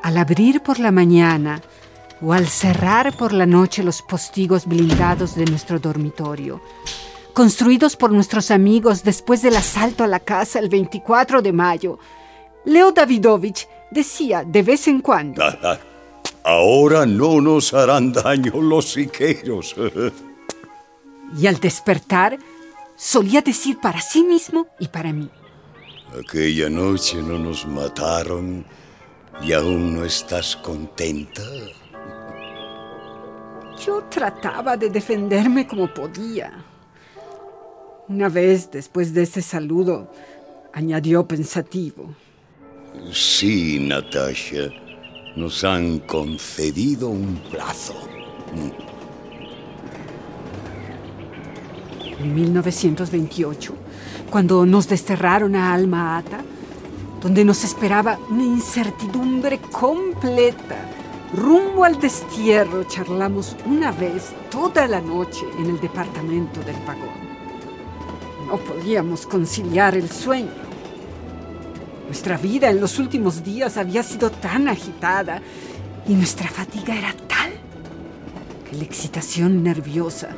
Al 0.03 0.17
abrir 0.17 0.63
por 0.63 0.79
la 0.81 0.91
mañana 0.91 1.61
o 2.23 2.33
al 2.33 2.47
cerrar 2.47 3.17
por 3.17 3.33
la 3.33 3.47
noche 3.47 3.83
los 3.83 4.01
postigos 4.03 4.67
blindados 4.67 5.35
de 5.35 5.45
nuestro 5.45 5.79
dormitorio, 5.79 6.61
construidos 7.35 7.97
por 7.97 8.13
nuestros 8.13 8.51
amigos 8.51 9.03
después 9.03 9.43
del 9.43 9.57
asalto 9.57 10.05
a 10.05 10.07
la 10.07 10.21
casa 10.21 10.59
el 10.59 10.69
24 10.69 11.43
de 11.43 11.53
mayo, 11.53 11.99
Leo 12.65 12.93
Davidovich 12.93 13.69
decía 13.91 14.45
de 14.45 14.63
vez 14.63 14.87
en 14.87 15.01
cuando, 15.01 15.43
Ah, 15.43 15.59
ah, 15.63 15.79
Ahora 16.45 17.07
no 17.07 17.41
nos 17.41 17.73
harán 17.73 18.13
daño 18.13 18.61
los 18.61 18.93
siqueros. 18.93 19.77
y 21.39 21.47
al 21.47 21.61
despertar 21.61 22.37
solía 22.97 23.43
decir 23.43 23.79
para 23.81 24.01
sí 24.01 24.25
mismo 24.25 24.67
y 24.79 24.89
para 24.89 25.13
mí, 25.13 25.29
Aquella 26.19 26.69
noche 26.69 27.23
no 27.23 27.39
nos 27.39 27.67
mataron 27.67 28.67
y 29.43 29.53
aún 29.55 29.95
no 29.97 30.05
estás 30.05 30.57
contenta. 30.57 31.43
Yo 33.85 34.05
trataba 34.05 34.77
de 34.77 34.91
defenderme 34.91 35.67
como 35.67 35.93
podía. 35.93 36.53
Una 38.09 38.29
vez 38.29 38.71
después 38.71 39.13
de 39.13 39.23
ese 39.23 39.43
saludo, 39.43 40.13
añadió 40.73 41.27
pensativo. 41.27 42.15
Sí, 43.13 43.79
Natasha, 43.81 44.69
nos 45.35 45.65
han 45.65 45.99
concedido 46.01 47.09
un 47.09 47.41
plazo. 47.51 47.95
En 52.19 52.35
1928, 52.35 53.75
cuando 54.31 54.65
nos 54.65 54.89
desterraron 54.89 55.57
a 55.57 55.75
Alma 55.75 56.19
Ata, 56.19 56.45
donde 57.21 57.45
nos 57.45 57.65
esperaba 57.65 58.19
una 58.31 58.45
incertidumbre 58.45 59.59
completa, 59.59 61.02
rumbo 61.33 61.85
al 61.85 61.99
destierro 61.99 62.85
charlamos 62.85 63.57
una 63.67 63.91
vez 63.93 64.33
toda 64.51 64.87
la 64.87 65.01
noche 65.01 65.47
en 65.59 65.67
el 65.67 65.81
departamento 65.81 66.61
del 66.61 66.77
vagón. 66.87 67.33
No 68.47 68.59
podíamos 68.59 69.27
conciliar 69.27 69.95
el 69.95 70.11
sueño. 70.11 70.51
Nuestra 72.07 72.37
vida 72.37 72.69
en 72.69 72.81
los 72.81 72.99
últimos 72.99 73.43
días 73.43 73.79
había 73.79 74.03
sido 74.03 74.31
tan 74.31 74.69
agitada 74.69 75.41
y 76.07 76.13
nuestra 76.15 76.49
fatiga 76.49 76.95
era 76.95 77.15
tal 77.27 77.53
que 78.69 78.77
la 78.77 78.85
excitación 78.85 79.63
nerviosa 79.63 80.29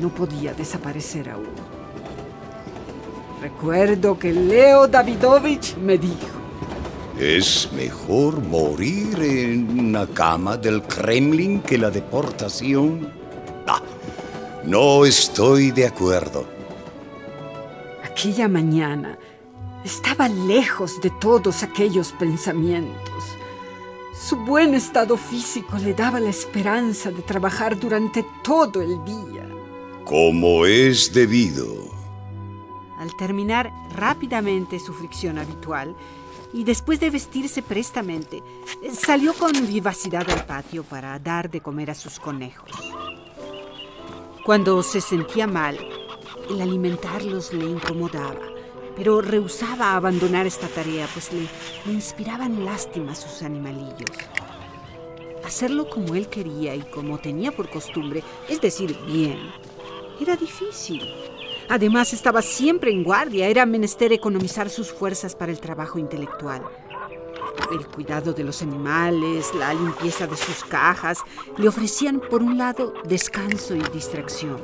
no 0.00 0.10
podía 0.10 0.52
desaparecer 0.52 1.30
aún. 1.30 1.46
Recuerdo 3.40 4.18
que 4.18 4.32
Leo 4.32 4.86
Davidovich 4.86 5.76
me 5.76 5.96
dijo, 5.96 6.41
Es 7.22 7.70
mejor 7.72 8.42
morir 8.42 9.16
en 9.22 9.78
una 9.78 10.08
cama 10.08 10.56
del 10.56 10.82
Kremlin 10.82 11.60
que 11.60 11.78
la 11.78 11.88
deportación. 11.88 13.12
Ah, 13.64 13.80
no 14.64 15.04
estoy 15.04 15.70
de 15.70 15.86
acuerdo. 15.86 16.44
aquella 18.02 18.48
mañana 18.48 19.16
estaba 19.84 20.28
lejos 20.28 21.00
de 21.00 21.10
todos 21.20 21.62
aquellos 21.62 22.10
pensamientos. 22.10 23.22
Su 24.12 24.34
buen 24.38 24.74
estado 24.74 25.16
físico 25.16 25.78
le 25.78 25.94
daba 25.94 26.18
la 26.18 26.30
esperanza 26.30 27.12
de 27.12 27.22
trabajar 27.22 27.78
durante 27.78 28.26
todo 28.42 28.82
el 28.82 28.98
día. 29.04 29.48
Como 30.04 30.66
es 30.66 31.12
debido. 31.12 31.68
Al 32.98 33.14
terminar 33.16 33.72
rápidamente 33.94 34.80
su 34.80 34.92
fricción 34.92 35.38
habitual 35.38 35.94
y 36.52 36.64
después 36.64 37.00
de 37.00 37.10
vestirse 37.10 37.62
prestamente, 37.62 38.42
salió 38.92 39.34
con 39.34 39.52
vivacidad 39.66 40.28
al 40.30 40.44
patio 40.44 40.84
para 40.84 41.18
dar 41.18 41.50
de 41.50 41.60
comer 41.60 41.90
a 41.90 41.94
sus 41.94 42.18
conejos. 42.20 42.70
Cuando 44.44 44.82
se 44.82 45.00
sentía 45.00 45.46
mal, 45.46 45.78
el 46.50 46.60
alimentarlos 46.60 47.52
le 47.52 47.64
incomodaba, 47.64 48.40
pero 48.96 49.20
rehusaba 49.22 49.94
abandonar 49.94 50.46
esta 50.46 50.68
tarea, 50.68 51.08
pues 51.12 51.32
le, 51.32 51.48
le 51.86 51.92
inspiraban 51.92 52.64
lástima 52.64 53.14
sus 53.14 53.42
animalillos. 53.42 54.10
Hacerlo 55.44 55.88
como 55.88 56.14
él 56.14 56.28
quería 56.28 56.74
y 56.74 56.82
como 56.82 57.18
tenía 57.18 57.52
por 57.52 57.70
costumbre, 57.70 58.22
es 58.48 58.60
decir, 58.60 58.96
bien, 59.06 59.38
era 60.20 60.36
difícil. 60.36 61.02
Además, 61.72 62.12
estaba 62.12 62.42
siempre 62.42 62.90
en 62.90 63.02
guardia, 63.02 63.48
era 63.48 63.64
menester 63.64 64.12
economizar 64.12 64.68
sus 64.68 64.92
fuerzas 64.92 65.34
para 65.34 65.50
el 65.50 65.58
trabajo 65.58 65.98
intelectual. 65.98 66.60
El 67.72 67.86
cuidado 67.86 68.34
de 68.34 68.44
los 68.44 68.60
animales, 68.60 69.54
la 69.54 69.72
limpieza 69.72 70.26
de 70.26 70.36
sus 70.36 70.64
cajas, 70.64 71.20
le 71.56 71.66
ofrecían 71.66 72.20
por 72.20 72.42
un 72.42 72.58
lado 72.58 72.92
descanso 73.04 73.74
y 73.74 73.80
distracción. 73.90 74.60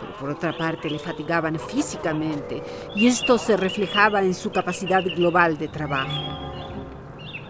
Pero 0.00 0.16
por 0.18 0.30
otra 0.30 0.58
parte 0.58 0.90
le 0.90 0.98
fatigaban 0.98 1.56
físicamente 1.60 2.64
y 2.96 3.06
esto 3.06 3.38
se 3.38 3.56
reflejaba 3.56 4.24
en 4.24 4.34
su 4.34 4.50
capacidad 4.50 5.04
global 5.04 5.56
de 5.56 5.68
trabajo. 5.68 6.20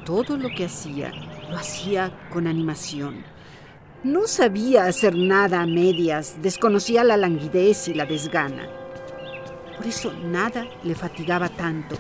Todo 0.05 0.37
lo 0.37 0.51
que 0.51 0.67
hacía 0.67 1.11
lo 1.49 1.57
hacía 1.57 2.29
con 2.31 2.47
animación. 2.47 3.25
No 4.05 4.27
sabía 4.27 4.87
hacer 4.87 5.15
nada 5.15 5.61
a 5.63 5.67
medias, 5.67 6.43
desconocía 6.43 7.05
la 7.05 7.17
languidez 7.17 7.87
y 7.87 7.95
la 7.95 8.05
desgana. 8.05 8.69
Por 9.77 9.87
eso 9.87 10.13
nada 10.13 10.67
le 10.83 10.97
fatigaba 10.97 11.49
tanto 11.49 11.97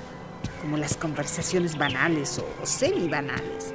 como 0.60 0.76
las 0.76 0.96
conversaciones 0.96 1.78
banales 1.78 2.40
o 2.40 2.66
semi-banales. 2.66 3.72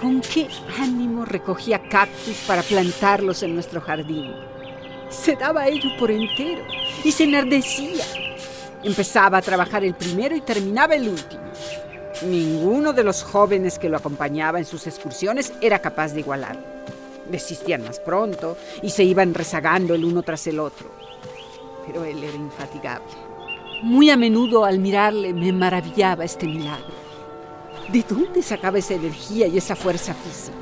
con 0.00 0.20
qué 0.20 0.46
ánimo 0.78 1.24
recogía 1.24 1.88
cactus 1.88 2.36
para 2.46 2.62
plantarlos 2.62 3.42
en 3.42 3.54
nuestro 3.54 3.80
jardín. 3.80 4.32
Se 5.08 5.34
daba 5.36 5.62
a 5.62 5.68
ello 5.68 5.88
por 5.98 6.10
entero 6.10 6.62
y 7.02 7.10
se 7.10 7.24
enardecía. 7.24 8.04
Empezaba 8.84 9.38
a 9.38 9.42
trabajar 9.42 9.84
el 9.84 9.94
primero 9.94 10.36
y 10.36 10.42
terminaba 10.42 10.94
el 10.94 11.08
último. 11.08 11.47
Ninguno 12.22 12.92
de 12.92 13.04
los 13.04 13.22
jóvenes 13.22 13.78
que 13.78 13.88
lo 13.88 13.96
acompañaba 13.96 14.58
en 14.58 14.64
sus 14.64 14.88
excursiones 14.88 15.52
era 15.60 15.78
capaz 15.78 16.12
de 16.12 16.20
igualarlo. 16.20 16.62
Desistían 17.30 17.84
más 17.84 18.00
pronto 18.00 18.56
y 18.82 18.90
se 18.90 19.04
iban 19.04 19.34
rezagando 19.34 19.94
el 19.94 20.04
uno 20.04 20.22
tras 20.22 20.46
el 20.48 20.58
otro. 20.58 20.90
Pero 21.86 22.04
él 22.04 22.22
era 22.24 22.34
infatigable. 22.34 23.06
Muy 23.82 24.10
a 24.10 24.16
menudo 24.16 24.64
al 24.64 24.80
mirarle 24.80 25.32
me 25.32 25.52
maravillaba 25.52 26.24
este 26.24 26.46
milagro. 26.46 26.88
¿De 27.92 28.04
dónde 28.08 28.42
sacaba 28.42 28.78
esa 28.78 28.94
energía 28.94 29.46
y 29.46 29.56
esa 29.56 29.76
fuerza 29.76 30.12
física? 30.12 30.56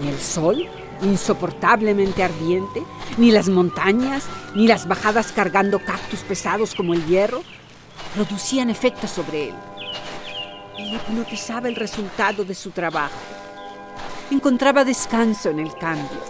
Ni 0.00 0.08
el 0.08 0.18
sol, 0.20 0.68
insoportablemente 1.02 2.22
ardiente, 2.22 2.84
ni 3.16 3.32
las 3.32 3.48
montañas, 3.48 4.24
ni 4.54 4.68
las 4.68 4.86
bajadas 4.86 5.32
cargando 5.32 5.80
cactus 5.80 6.20
pesados 6.20 6.76
como 6.76 6.94
el 6.94 7.04
hierro, 7.06 7.42
producían 8.14 8.70
efecto 8.70 9.08
sobre 9.08 9.48
él. 9.48 9.54
Hipnotizaba 10.78 11.66
el 11.66 11.74
resultado 11.74 12.44
de 12.44 12.54
su 12.54 12.70
trabajo. 12.70 13.18
Encontraba 14.30 14.84
descanso 14.84 15.50
en 15.50 15.58
el 15.58 15.74
cambio. 15.74 16.20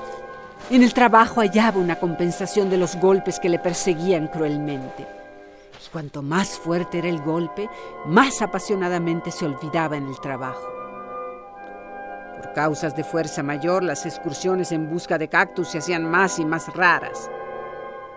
En 0.70 0.82
el 0.82 0.94
trabajo 0.94 1.40
hallaba 1.40 1.78
una 1.78 1.96
compensación 1.96 2.70
de 2.70 2.78
los 2.78 2.96
golpes 2.96 3.38
que 3.38 3.50
le 3.50 3.58
perseguían 3.58 4.28
cruelmente. 4.28 5.06
Y 5.84 5.90
cuanto 5.90 6.22
más 6.22 6.58
fuerte 6.58 6.98
era 6.98 7.08
el 7.08 7.20
golpe, 7.20 7.68
más 8.06 8.40
apasionadamente 8.40 9.30
se 9.30 9.44
olvidaba 9.44 9.98
en 9.98 10.06
el 10.06 10.18
trabajo. 10.18 10.66
Por 12.36 12.52
causas 12.54 12.96
de 12.96 13.04
fuerza 13.04 13.42
mayor, 13.42 13.82
las 13.82 14.06
excursiones 14.06 14.72
en 14.72 14.88
busca 14.88 15.18
de 15.18 15.28
cactus 15.28 15.68
se 15.68 15.78
hacían 15.78 16.10
más 16.10 16.38
y 16.38 16.46
más 16.46 16.74
raras. 16.74 17.30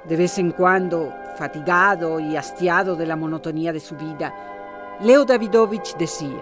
De 0.05 0.15
vez 0.15 0.37
en 0.37 0.51
cuando, 0.51 1.13
fatigado 1.37 2.19
y 2.19 2.37
hastiado 2.37 2.95
de 2.95 3.05
la 3.05 3.15
monotonía 3.15 3.73
de 3.73 3.79
su 3.79 3.95
vida, 3.95 4.33
Leo 5.01 5.25
Davidovich 5.25 5.95
decía, 5.97 6.41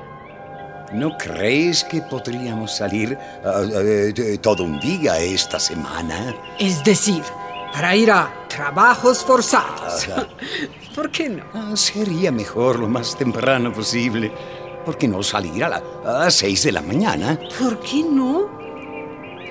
¿No 0.91 1.17
crees 1.17 1.83
que 1.83 2.01
podríamos 2.01 2.75
salir 2.75 3.17
uh, 3.45 3.49
uh, 3.49 4.37
todo 4.41 4.63
un 4.63 4.79
día 4.79 5.17
esta 5.19 5.59
semana? 5.59 6.35
Es 6.59 6.83
decir, 6.83 7.23
para 7.71 7.95
ir 7.95 8.11
a 8.11 8.33
trabajos 8.49 9.23
forzados. 9.23 10.09
¿Por 10.95 11.11
qué 11.11 11.29
no? 11.29 11.43
Ah, 11.53 11.71
sería 11.75 12.31
mejor 12.31 12.79
lo 12.79 12.89
más 12.89 13.15
temprano 13.15 13.71
posible. 13.71 14.31
¿Por 14.83 14.97
qué 14.97 15.07
no 15.07 15.21
salir 15.23 15.63
a 15.63 15.81
las 16.03 16.33
seis 16.33 16.63
de 16.63 16.71
la 16.71 16.81
mañana? 16.81 17.39
¿Por 17.57 17.79
qué 17.79 18.03
no? 18.03 18.49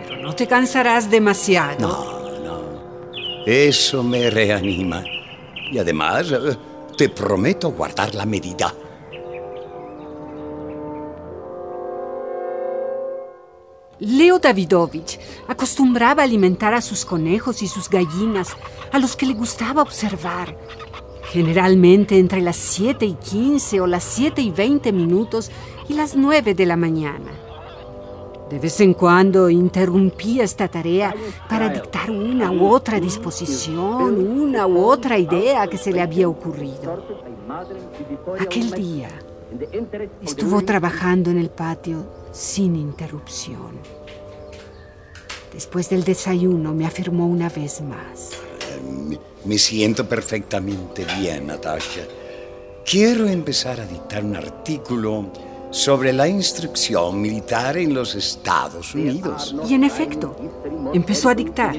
Pero 0.06 0.20
no 0.20 0.34
te 0.34 0.46
cansarás 0.46 1.08
demasiado. 1.08 1.78
No, 1.78 2.38
no. 2.40 3.44
Eso 3.46 4.02
me 4.02 4.28
reanima. 4.28 5.02
Y 5.70 5.78
además, 5.78 6.30
eh, 6.32 6.56
te 6.96 7.08
prometo 7.08 7.70
guardar 7.70 8.14
la 8.14 8.26
medida. 8.26 8.74
Leo 14.00 14.38
Davidovich 14.38 15.18
acostumbraba 15.48 16.22
a 16.22 16.24
alimentar 16.24 16.72
a 16.72 16.80
sus 16.80 17.04
conejos 17.04 17.62
y 17.62 17.68
sus 17.68 17.88
gallinas, 17.90 18.56
a 18.92 18.98
los 18.98 19.16
que 19.16 19.26
le 19.26 19.34
gustaba 19.34 19.82
observar. 19.82 20.56
Generalmente 21.32 22.18
entre 22.18 22.40
las 22.40 22.56
7 22.56 23.04
y 23.04 23.14
15 23.14 23.80
o 23.80 23.86
las 23.86 24.04
7 24.04 24.40
y 24.40 24.50
20 24.50 24.92
minutos 24.92 25.50
y 25.88 25.94
las 25.94 26.16
9 26.16 26.54
de 26.54 26.66
la 26.66 26.76
mañana. 26.76 27.32
De 28.48 28.58
vez 28.58 28.80
en 28.80 28.94
cuando 28.94 29.50
interrumpía 29.50 30.44
esta 30.44 30.68
tarea 30.68 31.14
para 31.48 31.68
dictar 31.68 32.10
una 32.10 32.50
u 32.50 32.68
otra 32.68 32.98
disposición, 32.98 34.16
una 34.26 34.66
u 34.66 34.78
otra 34.78 35.18
idea 35.18 35.66
que 35.66 35.76
se 35.76 35.92
le 35.92 36.00
había 36.00 36.28
ocurrido. 36.28 37.04
Aquel 38.40 38.70
día 38.70 39.10
estuvo 40.22 40.62
trabajando 40.64 41.30
en 41.30 41.38
el 41.38 41.50
patio 41.50 42.06
sin 42.32 42.76
interrupción. 42.76 43.78
Después 45.52 45.88
del 45.88 46.04
desayuno 46.04 46.74
me 46.74 46.86
afirmó 46.86 47.26
una 47.26 47.48
vez 47.48 47.80
más. 47.80 48.30
Me 49.44 49.58
siento 49.58 50.08
perfectamente 50.08 51.04
bien, 51.18 51.46
Natasha. 51.46 52.02
Quiero 52.84 53.26
empezar 53.26 53.80
a 53.80 53.86
dictar 53.86 54.24
un 54.24 54.36
artículo 54.36 55.32
sobre 55.70 56.12
la 56.12 56.28
instrucción 56.28 57.20
militar 57.20 57.76
en 57.76 57.94
los 57.94 58.14
Estados 58.14 58.94
Unidos. 58.94 59.54
Y 59.68 59.74
en 59.74 59.84
efecto, 59.84 60.34
empezó 60.94 61.28
a 61.28 61.34
dictar. 61.34 61.76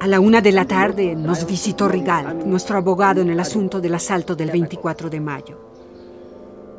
A 0.00 0.06
la 0.06 0.20
una 0.20 0.40
de 0.40 0.52
la 0.52 0.64
tarde 0.64 1.14
nos 1.16 1.46
visitó 1.46 1.88
Rigal, 1.88 2.48
nuestro 2.48 2.78
abogado 2.78 3.20
en 3.20 3.30
el 3.30 3.40
asunto 3.40 3.80
del 3.80 3.94
asalto 3.94 4.36
del 4.36 4.50
24 4.50 5.10
de 5.10 5.20
mayo. 5.20 5.73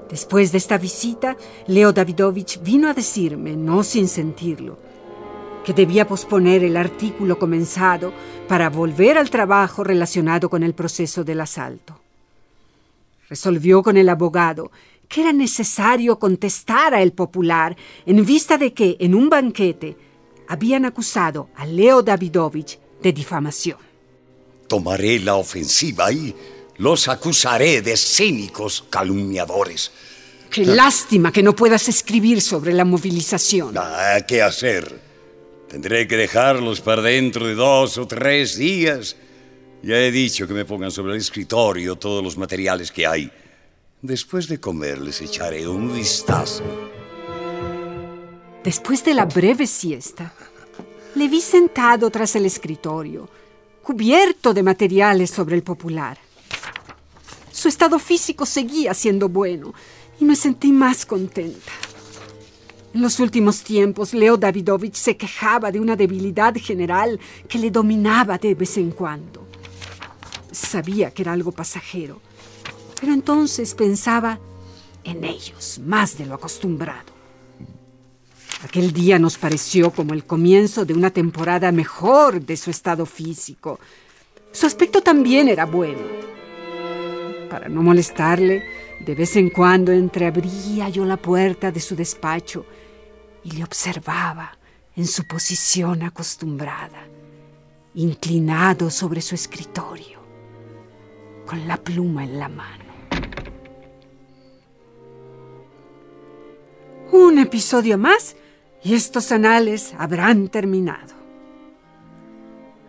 Después 0.10 0.52
de 0.52 0.60
esta 0.60 0.78
visita, 0.78 1.36
Leo 1.68 1.92
Davidovich 1.92 2.62
vino 2.62 2.88
a 2.88 2.94
decirme, 2.94 3.56
no 3.56 3.84
sin 3.84 4.08
sentirlo, 4.08 4.78
que 5.66 5.74
debía 5.74 6.08
posponer 6.08 6.64
el 6.64 6.78
artículo 6.78 7.40
comenzado 7.40 8.14
para 8.48 8.70
volver 8.70 9.18
al 9.18 9.32
trabajo 9.32 9.84
relacionado 9.84 10.50
con 10.50 10.62
el 10.62 10.76
proceso 10.76 11.24
del 11.24 11.42
asalto. 11.42 12.00
Resolvió 13.30 13.82
con 13.82 13.98
el 13.98 14.08
abogado 14.10 14.72
que 15.08 15.22
era 15.22 15.34
necesario 15.34 16.20
contestar 16.20 16.94
a 16.94 17.02
el 17.02 17.12
popular 17.12 17.76
en 18.06 18.24
vista 18.26 18.58
de 18.58 18.74
que 18.74 18.98
en 19.00 19.16
un 19.16 19.30
banquete 19.30 19.98
habían 20.48 20.86
acusado 20.86 21.50
a 21.56 21.66
Leo 21.66 22.04
Davidovich 22.04 22.80
de 23.02 23.12
difamación. 23.14 23.78
Tomaré 24.68 25.20
la 25.20 25.36
ofensiva 25.36 26.12
y 26.12 26.36
los 26.78 27.08
acusaré 27.08 27.82
de 27.82 27.96
cínicos 27.96 28.86
calumniadores. 28.90 29.92
Qué 30.50 30.66
lástima 30.66 31.32
que 31.32 31.44
no 31.44 31.56
puedas 31.56 31.88
escribir 31.90 32.42
sobre 32.42 32.74
la 32.74 32.86
movilización. 32.86 33.76
Ah, 33.78 34.20
¿Qué 34.28 34.42
hacer? 34.42 35.00
Tendré 35.70 36.08
que 36.08 36.16
dejarlos 36.16 36.82
para 36.82 37.02
dentro 37.02 37.48
de 37.48 37.56
dos 37.56 37.98
o 37.98 38.08
tres 38.08 38.56
días. 38.56 39.18
Ya 39.84 39.98
he 39.98 40.12
dicho 40.12 40.48
que 40.48 40.54
me 40.54 40.66
pongan 40.66 40.92
sobre 40.92 41.14
el 41.14 41.20
escritorio 41.20 41.96
todos 41.96 42.24
los 42.24 42.38
materiales 42.38 42.92
que 42.92 43.06
hay. 43.06 43.32
Después 44.02 44.48
de 44.48 44.60
comer 44.60 45.00
les 45.00 45.22
echaré 45.22 45.68
un 45.68 45.94
vistazo. 45.94 46.64
Después 48.64 49.04
de 49.04 49.14
la 49.14 49.26
breve 49.26 49.68
siesta, 49.68 50.34
le 51.16 51.28
vi 51.28 51.42
sentado 51.42 52.10
tras 52.10 52.36
el 52.36 52.46
escritorio, 52.46 53.30
cubierto 53.84 54.54
de 54.54 54.64
materiales 54.64 55.30
sobre 55.30 55.56
el 55.56 55.64
popular. 55.64 56.18
Su 57.56 57.70
estado 57.70 58.00
físico 58.00 58.46
seguía 58.46 58.94
siendo 58.94 59.30
bueno 59.30 59.74
y 60.20 60.26
me 60.26 60.36
sentí 60.36 60.74
más 60.74 61.06
contenta. 61.06 61.72
En 62.94 63.02
los 63.02 63.18
últimos 63.22 63.64
tiempos, 63.64 64.14
Leo 64.14 64.36
Davidovich 64.36 64.96
se 64.96 65.16
quejaba 65.16 65.72
de 65.72 65.80
una 65.80 65.96
debilidad 65.96 66.54
general 66.58 67.18
que 67.48 67.58
le 67.58 67.72
dominaba 67.72 68.38
de 68.38 68.56
vez 68.56 68.76
en 68.76 68.92
cuando. 68.92 69.48
Sabía 70.52 71.12
que 71.12 71.22
era 71.22 71.32
algo 71.32 71.54
pasajero, 71.54 72.20
pero 73.00 73.14
entonces 73.14 73.74
pensaba 73.74 74.38
en 75.06 75.24
ellos 75.24 75.80
más 75.80 76.18
de 76.18 76.26
lo 76.26 76.36
acostumbrado. 76.36 77.14
Aquel 78.66 78.92
día 78.92 79.18
nos 79.18 79.38
pareció 79.38 79.92
como 79.92 80.14
el 80.14 80.26
comienzo 80.26 80.84
de 80.84 80.94
una 80.94 81.10
temporada 81.10 81.72
mejor 81.72 82.42
de 82.42 82.58
su 82.58 82.70
estado 82.70 83.06
físico. 83.06 83.80
Su 84.52 84.66
aspecto 84.66 85.02
también 85.02 85.48
era 85.48 85.66
bueno. 85.66 86.36
Para 87.50 87.70
no 87.70 87.82
molestarle, 87.82 88.64
de 89.00 89.16
vez 89.16 89.36
en 89.36 89.50
cuando 89.50 89.92
entreabría 89.92 90.90
yo 90.90 91.06
la 91.06 91.18
puerta 91.18 91.72
de 91.72 91.80
su 91.80 91.96
despacho 91.96 92.66
y 93.44 93.52
le 93.52 93.64
observaba 93.64 94.58
en 94.96 95.06
su 95.06 95.28
posición 95.28 96.04
acostumbrada, 96.04 97.08
inclinado 97.94 98.90
sobre 98.90 99.22
su 99.22 99.36
escritorio, 99.36 100.20
con 101.46 101.68
la 101.68 101.78
pluma 101.78 102.24
en 102.24 102.40
la 102.40 102.50
mano. 102.50 102.86
Un 107.12 107.38
episodio 107.40 107.98
más 107.98 108.36
y 108.84 108.94
estos 108.94 109.32
anales 109.32 109.94
habrán 109.98 110.48
terminado. 110.48 111.14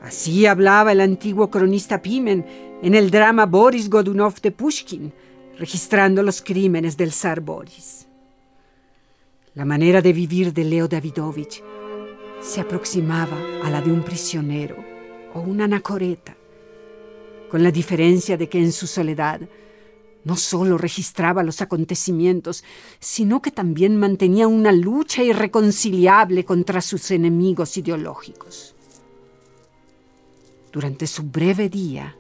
Así 0.00 0.46
hablaba 0.46 0.92
el 0.92 1.00
antiguo 1.00 1.50
cronista 1.50 2.00
Pimen 2.00 2.46
en 2.82 2.94
el 2.94 3.10
drama 3.10 3.46
Boris 3.46 3.88
Godunov 3.88 4.40
de 4.40 4.50
Pushkin, 4.50 5.12
registrando 5.58 6.22
los 6.22 6.42
crímenes 6.42 6.96
del 6.96 7.12
zar 7.12 7.40
Boris. 7.40 8.06
La 9.54 9.64
manera 9.64 10.02
de 10.02 10.12
vivir 10.12 10.52
de 10.52 10.64
Leo 10.64 10.86
Davidovich 10.86 11.62
se 12.42 12.60
aproximaba 12.60 13.38
a 13.64 13.70
la 13.70 13.80
de 13.80 13.90
un 13.90 14.02
prisionero 14.02 14.76
o 15.32 15.40
una 15.40 15.64
anacoreta, 15.64 16.36
con 17.50 17.62
la 17.62 17.70
diferencia 17.70 18.36
de 18.36 18.48
que 18.48 18.58
en 18.58 18.72
su 18.72 18.86
soledad 18.86 19.40
No 20.26 20.34
solo 20.34 20.76
registraba 20.76 21.44
los 21.44 21.62
acontecimientos, 21.62 22.64
sino 22.98 23.40
que 23.40 23.52
también 23.52 23.96
mantenía 23.96 24.48
una 24.48 24.72
lucha 24.72 25.22
irreconciliable 25.22 26.44
contra 26.44 26.80
sus 26.80 27.12
enemigos 27.12 27.76
ideológicos. 27.76 28.74
Durante 30.72 31.06
su 31.06 31.22
breve 31.22 31.68
día, 31.68 32.16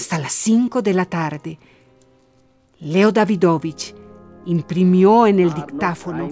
hasta 0.00 0.18
las 0.18 0.32
cinco 0.32 0.80
de 0.82 0.94
la 0.94 1.04
tarde, 1.04 1.58
Leo 2.78 3.12
Davidovich 3.12 3.94
imprimió 4.46 5.26
en 5.26 5.38
el 5.38 5.52
dictáfono 5.52 6.30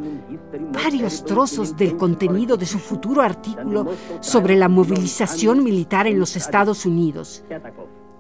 varios 0.73 1.25
trozos 1.25 1.77
del 1.77 1.97
contenido 1.97 2.57
de 2.57 2.65
su 2.65 2.79
futuro 2.79 3.21
artículo 3.21 3.87
sobre 4.21 4.57
la 4.57 4.69
movilización 4.69 5.63
militar 5.63 6.07
en 6.07 6.19
los 6.19 6.35
Estados 6.35 6.87
Unidos. 6.87 7.45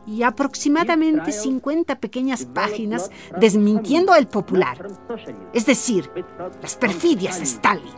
Y 0.07 0.23
aproximadamente 0.23 1.33
50 1.33 1.99
pequeñas 1.99 2.45
páginas 2.45 3.11
desmintiendo 3.41 4.15
el 4.15 4.27
popular, 4.27 4.87
es 5.53 5.67
decir, 5.67 6.11
las 6.63 6.77
perfidias 6.77 7.39
de 7.39 7.45
Stalin. 7.45 7.93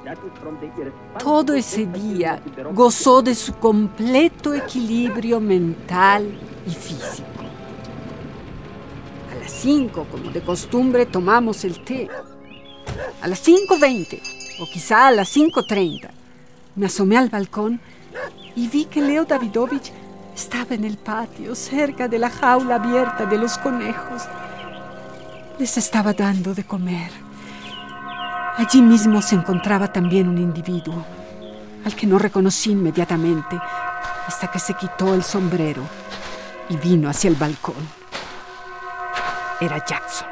Todo 1.18 1.54
ese 1.54 1.86
día 1.86 2.40
gozó 2.72 3.22
de 3.22 3.34
su 3.34 3.54
completo 3.54 4.54
equilibrio 4.54 5.40
mental 5.40 6.38
y 6.66 6.70
físico. 6.70 7.39
Las 9.50 9.62
5, 9.62 10.06
como 10.08 10.30
de 10.30 10.42
costumbre, 10.42 11.06
tomamos 11.06 11.64
el 11.64 11.82
té. 11.82 12.08
A 13.20 13.26
las 13.26 13.44
5.20 13.44 14.22
o 14.60 14.66
quizá 14.66 15.08
a 15.08 15.10
las 15.10 15.36
5.30 15.36 16.08
me 16.76 16.86
asomé 16.86 17.18
al 17.18 17.30
balcón 17.30 17.80
y 18.54 18.68
vi 18.68 18.84
que 18.84 19.02
Leo 19.02 19.24
Davidovich 19.24 19.92
estaba 20.36 20.76
en 20.76 20.84
el 20.84 20.96
patio, 20.98 21.56
cerca 21.56 22.06
de 22.06 22.20
la 22.20 22.30
jaula 22.30 22.76
abierta 22.76 23.26
de 23.26 23.38
los 23.38 23.58
conejos. 23.58 24.22
Les 25.58 25.76
estaba 25.76 26.12
dando 26.12 26.54
de 26.54 26.62
comer. 26.62 27.10
Allí 28.56 28.80
mismo 28.80 29.20
se 29.20 29.34
encontraba 29.34 29.92
también 29.92 30.28
un 30.28 30.38
individuo, 30.38 31.04
al 31.84 31.96
que 31.96 32.06
no 32.06 32.20
reconocí 32.20 32.70
inmediatamente, 32.70 33.58
hasta 34.28 34.48
que 34.48 34.60
se 34.60 34.74
quitó 34.74 35.12
el 35.12 35.24
sombrero 35.24 35.82
y 36.68 36.76
vino 36.76 37.10
hacia 37.10 37.28
el 37.28 37.34
balcón 37.34 37.99
Era 39.61 39.79
Jackson. 39.79 40.27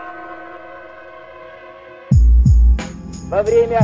Во 3.29 3.41
время 3.41 3.81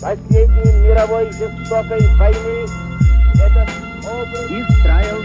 последней 0.00 0.72
мировой 0.82 1.30
жестокой 1.32 2.00
войны 2.16 2.66
этот 3.34 3.68
Israel 4.50 5.22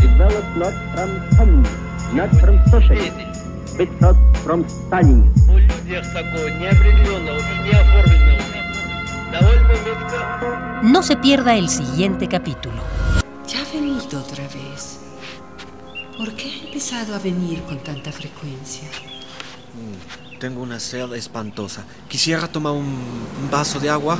developed 0.00 0.56
not 0.56 0.74
from 0.92 1.10
some, 1.36 1.66
not 2.12 2.30
from 2.40 2.58
socialism, 2.70 3.32
but 3.76 3.88
not 4.00 4.16
from 4.44 4.66
Stalin. 4.68 5.32
У 5.48 5.58
людях 5.58 6.04
такого 6.12 6.48
неопределенного 6.48 7.38
и 7.38 7.68
неоформленного 7.68 8.42
довольно 9.32 9.68
метко... 9.84 10.80
No 10.82 11.02
se 11.02 11.16
pierda 11.16 11.56
el 11.56 11.68
siguiente 11.68 12.28
capítulo. 12.28 12.82
Ya 13.46 13.60
ha 13.60 13.72
venido 13.72 14.18
otra 14.18 14.44
vez. 14.48 14.98
¿Por 16.19 16.33
qué 16.33 16.51
ha 16.51 16.65
empezado 16.65 17.15
a 17.15 17.19
venir 17.19 17.61
con 17.63 17.81
tanta 17.81 18.11
frecuencia? 18.11 18.89
Tengo 20.37 20.61
una 20.61 20.77
sed 20.77 21.13
espantosa. 21.13 21.85
Quisiera 22.09 22.45
tomar 22.49 22.73
un, 22.73 22.87
un 22.87 23.49
vaso 23.49 23.79
de 23.79 23.89
agua. 23.89 24.19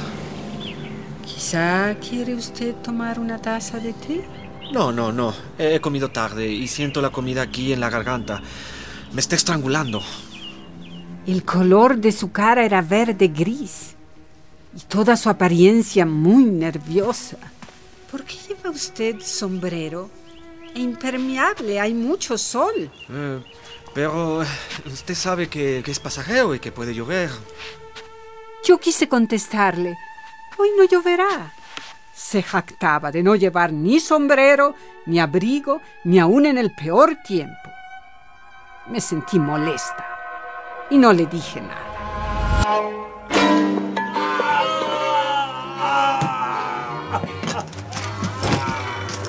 Quizá 1.25 1.93
quiere 1.99 2.35
usted 2.35 2.73
tomar 2.75 3.19
una 3.19 3.37
taza 3.37 3.79
de 3.79 3.91
té. 3.91 4.25
No, 4.71 4.93
no, 4.93 5.11
no. 5.11 5.33
He 5.57 5.81
comido 5.81 6.09
tarde 6.09 6.47
y 6.47 6.69
siento 6.69 7.01
la 7.01 7.09
comida 7.09 7.41
aquí 7.41 7.73
en 7.73 7.81
la 7.81 7.89
garganta. 7.89 8.41
Me 9.11 9.19
está 9.19 9.35
estrangulando. 9.35 10.01
El 11.27 11.43
color 11.43 11.97
de 11.97 12.13
su 12.13 12.31
cara 12.31 12.63
era 12.63 12.81
verde 12.81 13.27
gris 13.27 13.95
y 14.73 14.79
toda 14.87 15.17
su 15.17 15.27
apariencia 15.27 16.05
muy 16.05 16.45
nerviosa. 16.45 17.35
¿Por 18.09 18.23
qué 18.23 18.37
lleva 18.47 18.69
usted 18.69 19.19
sombrero? 19.19 20.09
Impermeable, 20.79 21.79
hay 21.79 21.93
mucho 21.93 22.37
sol. 22.37 22.89
Eh, 23.09 23.43
pero 23.93 24.41
usted 24.85 25.15
sabe 25.15 25.49
que, 25.49 25.81
que 25.83 25.91
es 25.91 25.99
pasajero 25.99 26.55
y 26.55 26.59
que 26.59 26.71
puede 26.71 26.93
llover. 26.93 27.29
Yo 28.63 28.77
quise 28.77 29.07
contestarle, 29.07 29.97
hoy 30.57 30.69
no 30.77 30.85
lloverá. 30.85 31.53
Se 32.13 32.43
jactaba 32.43 33.11
de 33.11 33.23
no 33.23 33.35
llevar 33.35 33.73
ni 33.73 33.99
sombrero, 33.99 34.75
ni 35.05 35.19
abrigo, 35.19 35.81
ni 36.03 36.19
aún 36.19 36.45
en 36.45 36.57
el 36.57 36.71
peor 36.75 37.17
tiempo. 37.25 37.69
Me 38.87 39.01
sentí 39.01 39.39
molesta 39.39 40.05
y 40.89 40.97
no 40.97 41.13
le 41.13 41.25
dije 41.25 41.61
nada. 41.61 43.18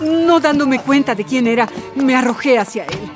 No 0.01 0.41
dándome 0.41 0.81
cuenta 0.81 1.15
de 1.15 1.25
quién 1.25 1.47
era, 1.47 1.69
me 1.95 2.15
arrojé 2.15 2.59
hacia 2.59 2.85
él. 2.85 3.11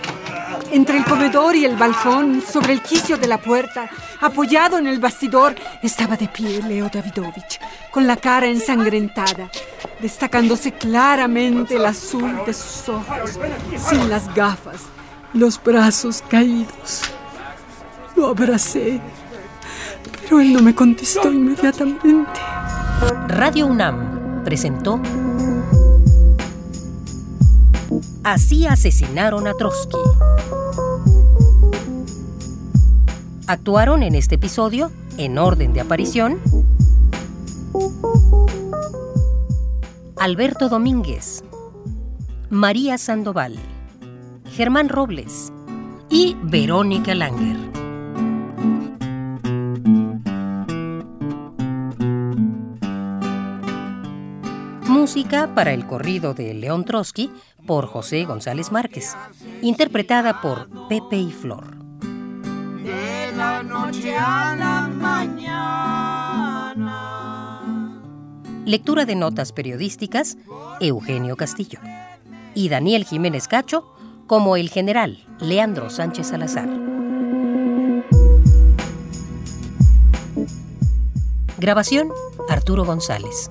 Entre 0.71 0.99
el 0.99 1.05
comedor 1.05 1.55
y 1.55 1.65
el 1.65 1.77
balcón, 1.77 2.43
sobre 2.43 2.73
el 2.73 2.83
quicio 2.83 3.17
de 3.17 3.29
la 3.29 3.39
puerta, 3.39 3.89
apoyado 4.21 4.79
en 4.79 4.87
el 4.87 4.99
bastidor, 4.99 5.55
estaba 5.83 6.17
de 6.17 6.29
pie 6.29 6.63
Leo 6.63 6.91
Davidovich, 6.93 7.61
con 7.91 8.07
la 8.07 8.17
cara 8.17 8.47
ensangrentada, 8.47 9.51
destacándose 10.01 10.73
claramente 10.73 11.77
el 11.77 11.87
azul 11.87 12.41
de 12.45 12.53
sus 12.53 12.89
ojos, 12.89 13.39
sin 13.77 14.11
las 14.11 14.35
gafas, 14.35 14.83
los 15.33 15.63
brazos 15.63 16.23
caídos. 16.29 17.03
Lo 18.17 18.29
abracé, 18.29 19.01
pero 20.23 20.41
él 20.41 20.53
no 20.53 20.61
me 20.61 20.75
contestó 20.75 21.31
inmediatamente. 21.31 22.41
Radio 23.29 23.67
UNAM 23.67 24.43
presentó 24.45 25.01
Así 28.25 28.67
asesinaron 28.67 29.47
a 29.47 29.53
Trotsky. 29.53 29.99
Actuaron 33.47 34.03
en 34.03 34.15
este 34.15 34.37
episodio, 34.37 34.91
en 35.19 35.37
orden 35.37 35.75
de 35.75 35.83
aparición, 35.83 36.41
Alberto 40.17 40.71
Domínguez, 40.71 41.45
María 42.49 42.97
Sandoval, 42.97 43.57
Germán 44.53 44.89
Robles 44.89 45.53
y 46.09 46.35
Verónica 46.45 47.15
Langer. 47.15 47.84
Música 55.05 55.55
para 55.55 55.75
el 55.75 55.87
corrido 55.87 56.33
de 56.33 56.55
León 56.55 56.87
Trotsky 56.87 57.31
por 57.67 57.87
José 57.87 58.25
González 58.25 58.73
Márquez, 58.73 59.15
interpretada 59.61 60.41
por 60.41 60.67
Pepe 60.89 61.19
y 61.19 61.31
Flor. 61.31 61.77
De 62.83 63.31
la 63.37 63.63
noche 63.63 64.17
a 64.17 64.57
la 64.57 64.89
mañana. 64.89 65.61
Lectura 68.65 69.05
de 69.05 69.15
notas 69.15 69.53
periodísticas, 69.53 70.39
Eugenio 70.81 71.37
Castillo. 71.37 71.81
Y 72.55 72.71
Daniel 72.71 73.05
Jiménez 73.05 73.47
Cacho 73.47 73.95
como 74.27 74.57
el 74.57 74.71
general 74.71 75.23
Leandro 75.39 75.91
Sánchez 75.91 76.29
Salazar. 76.29 76.71
Grabación, 81.59 82.11
Arturo 82.49 82.87
González. 82.87 83.51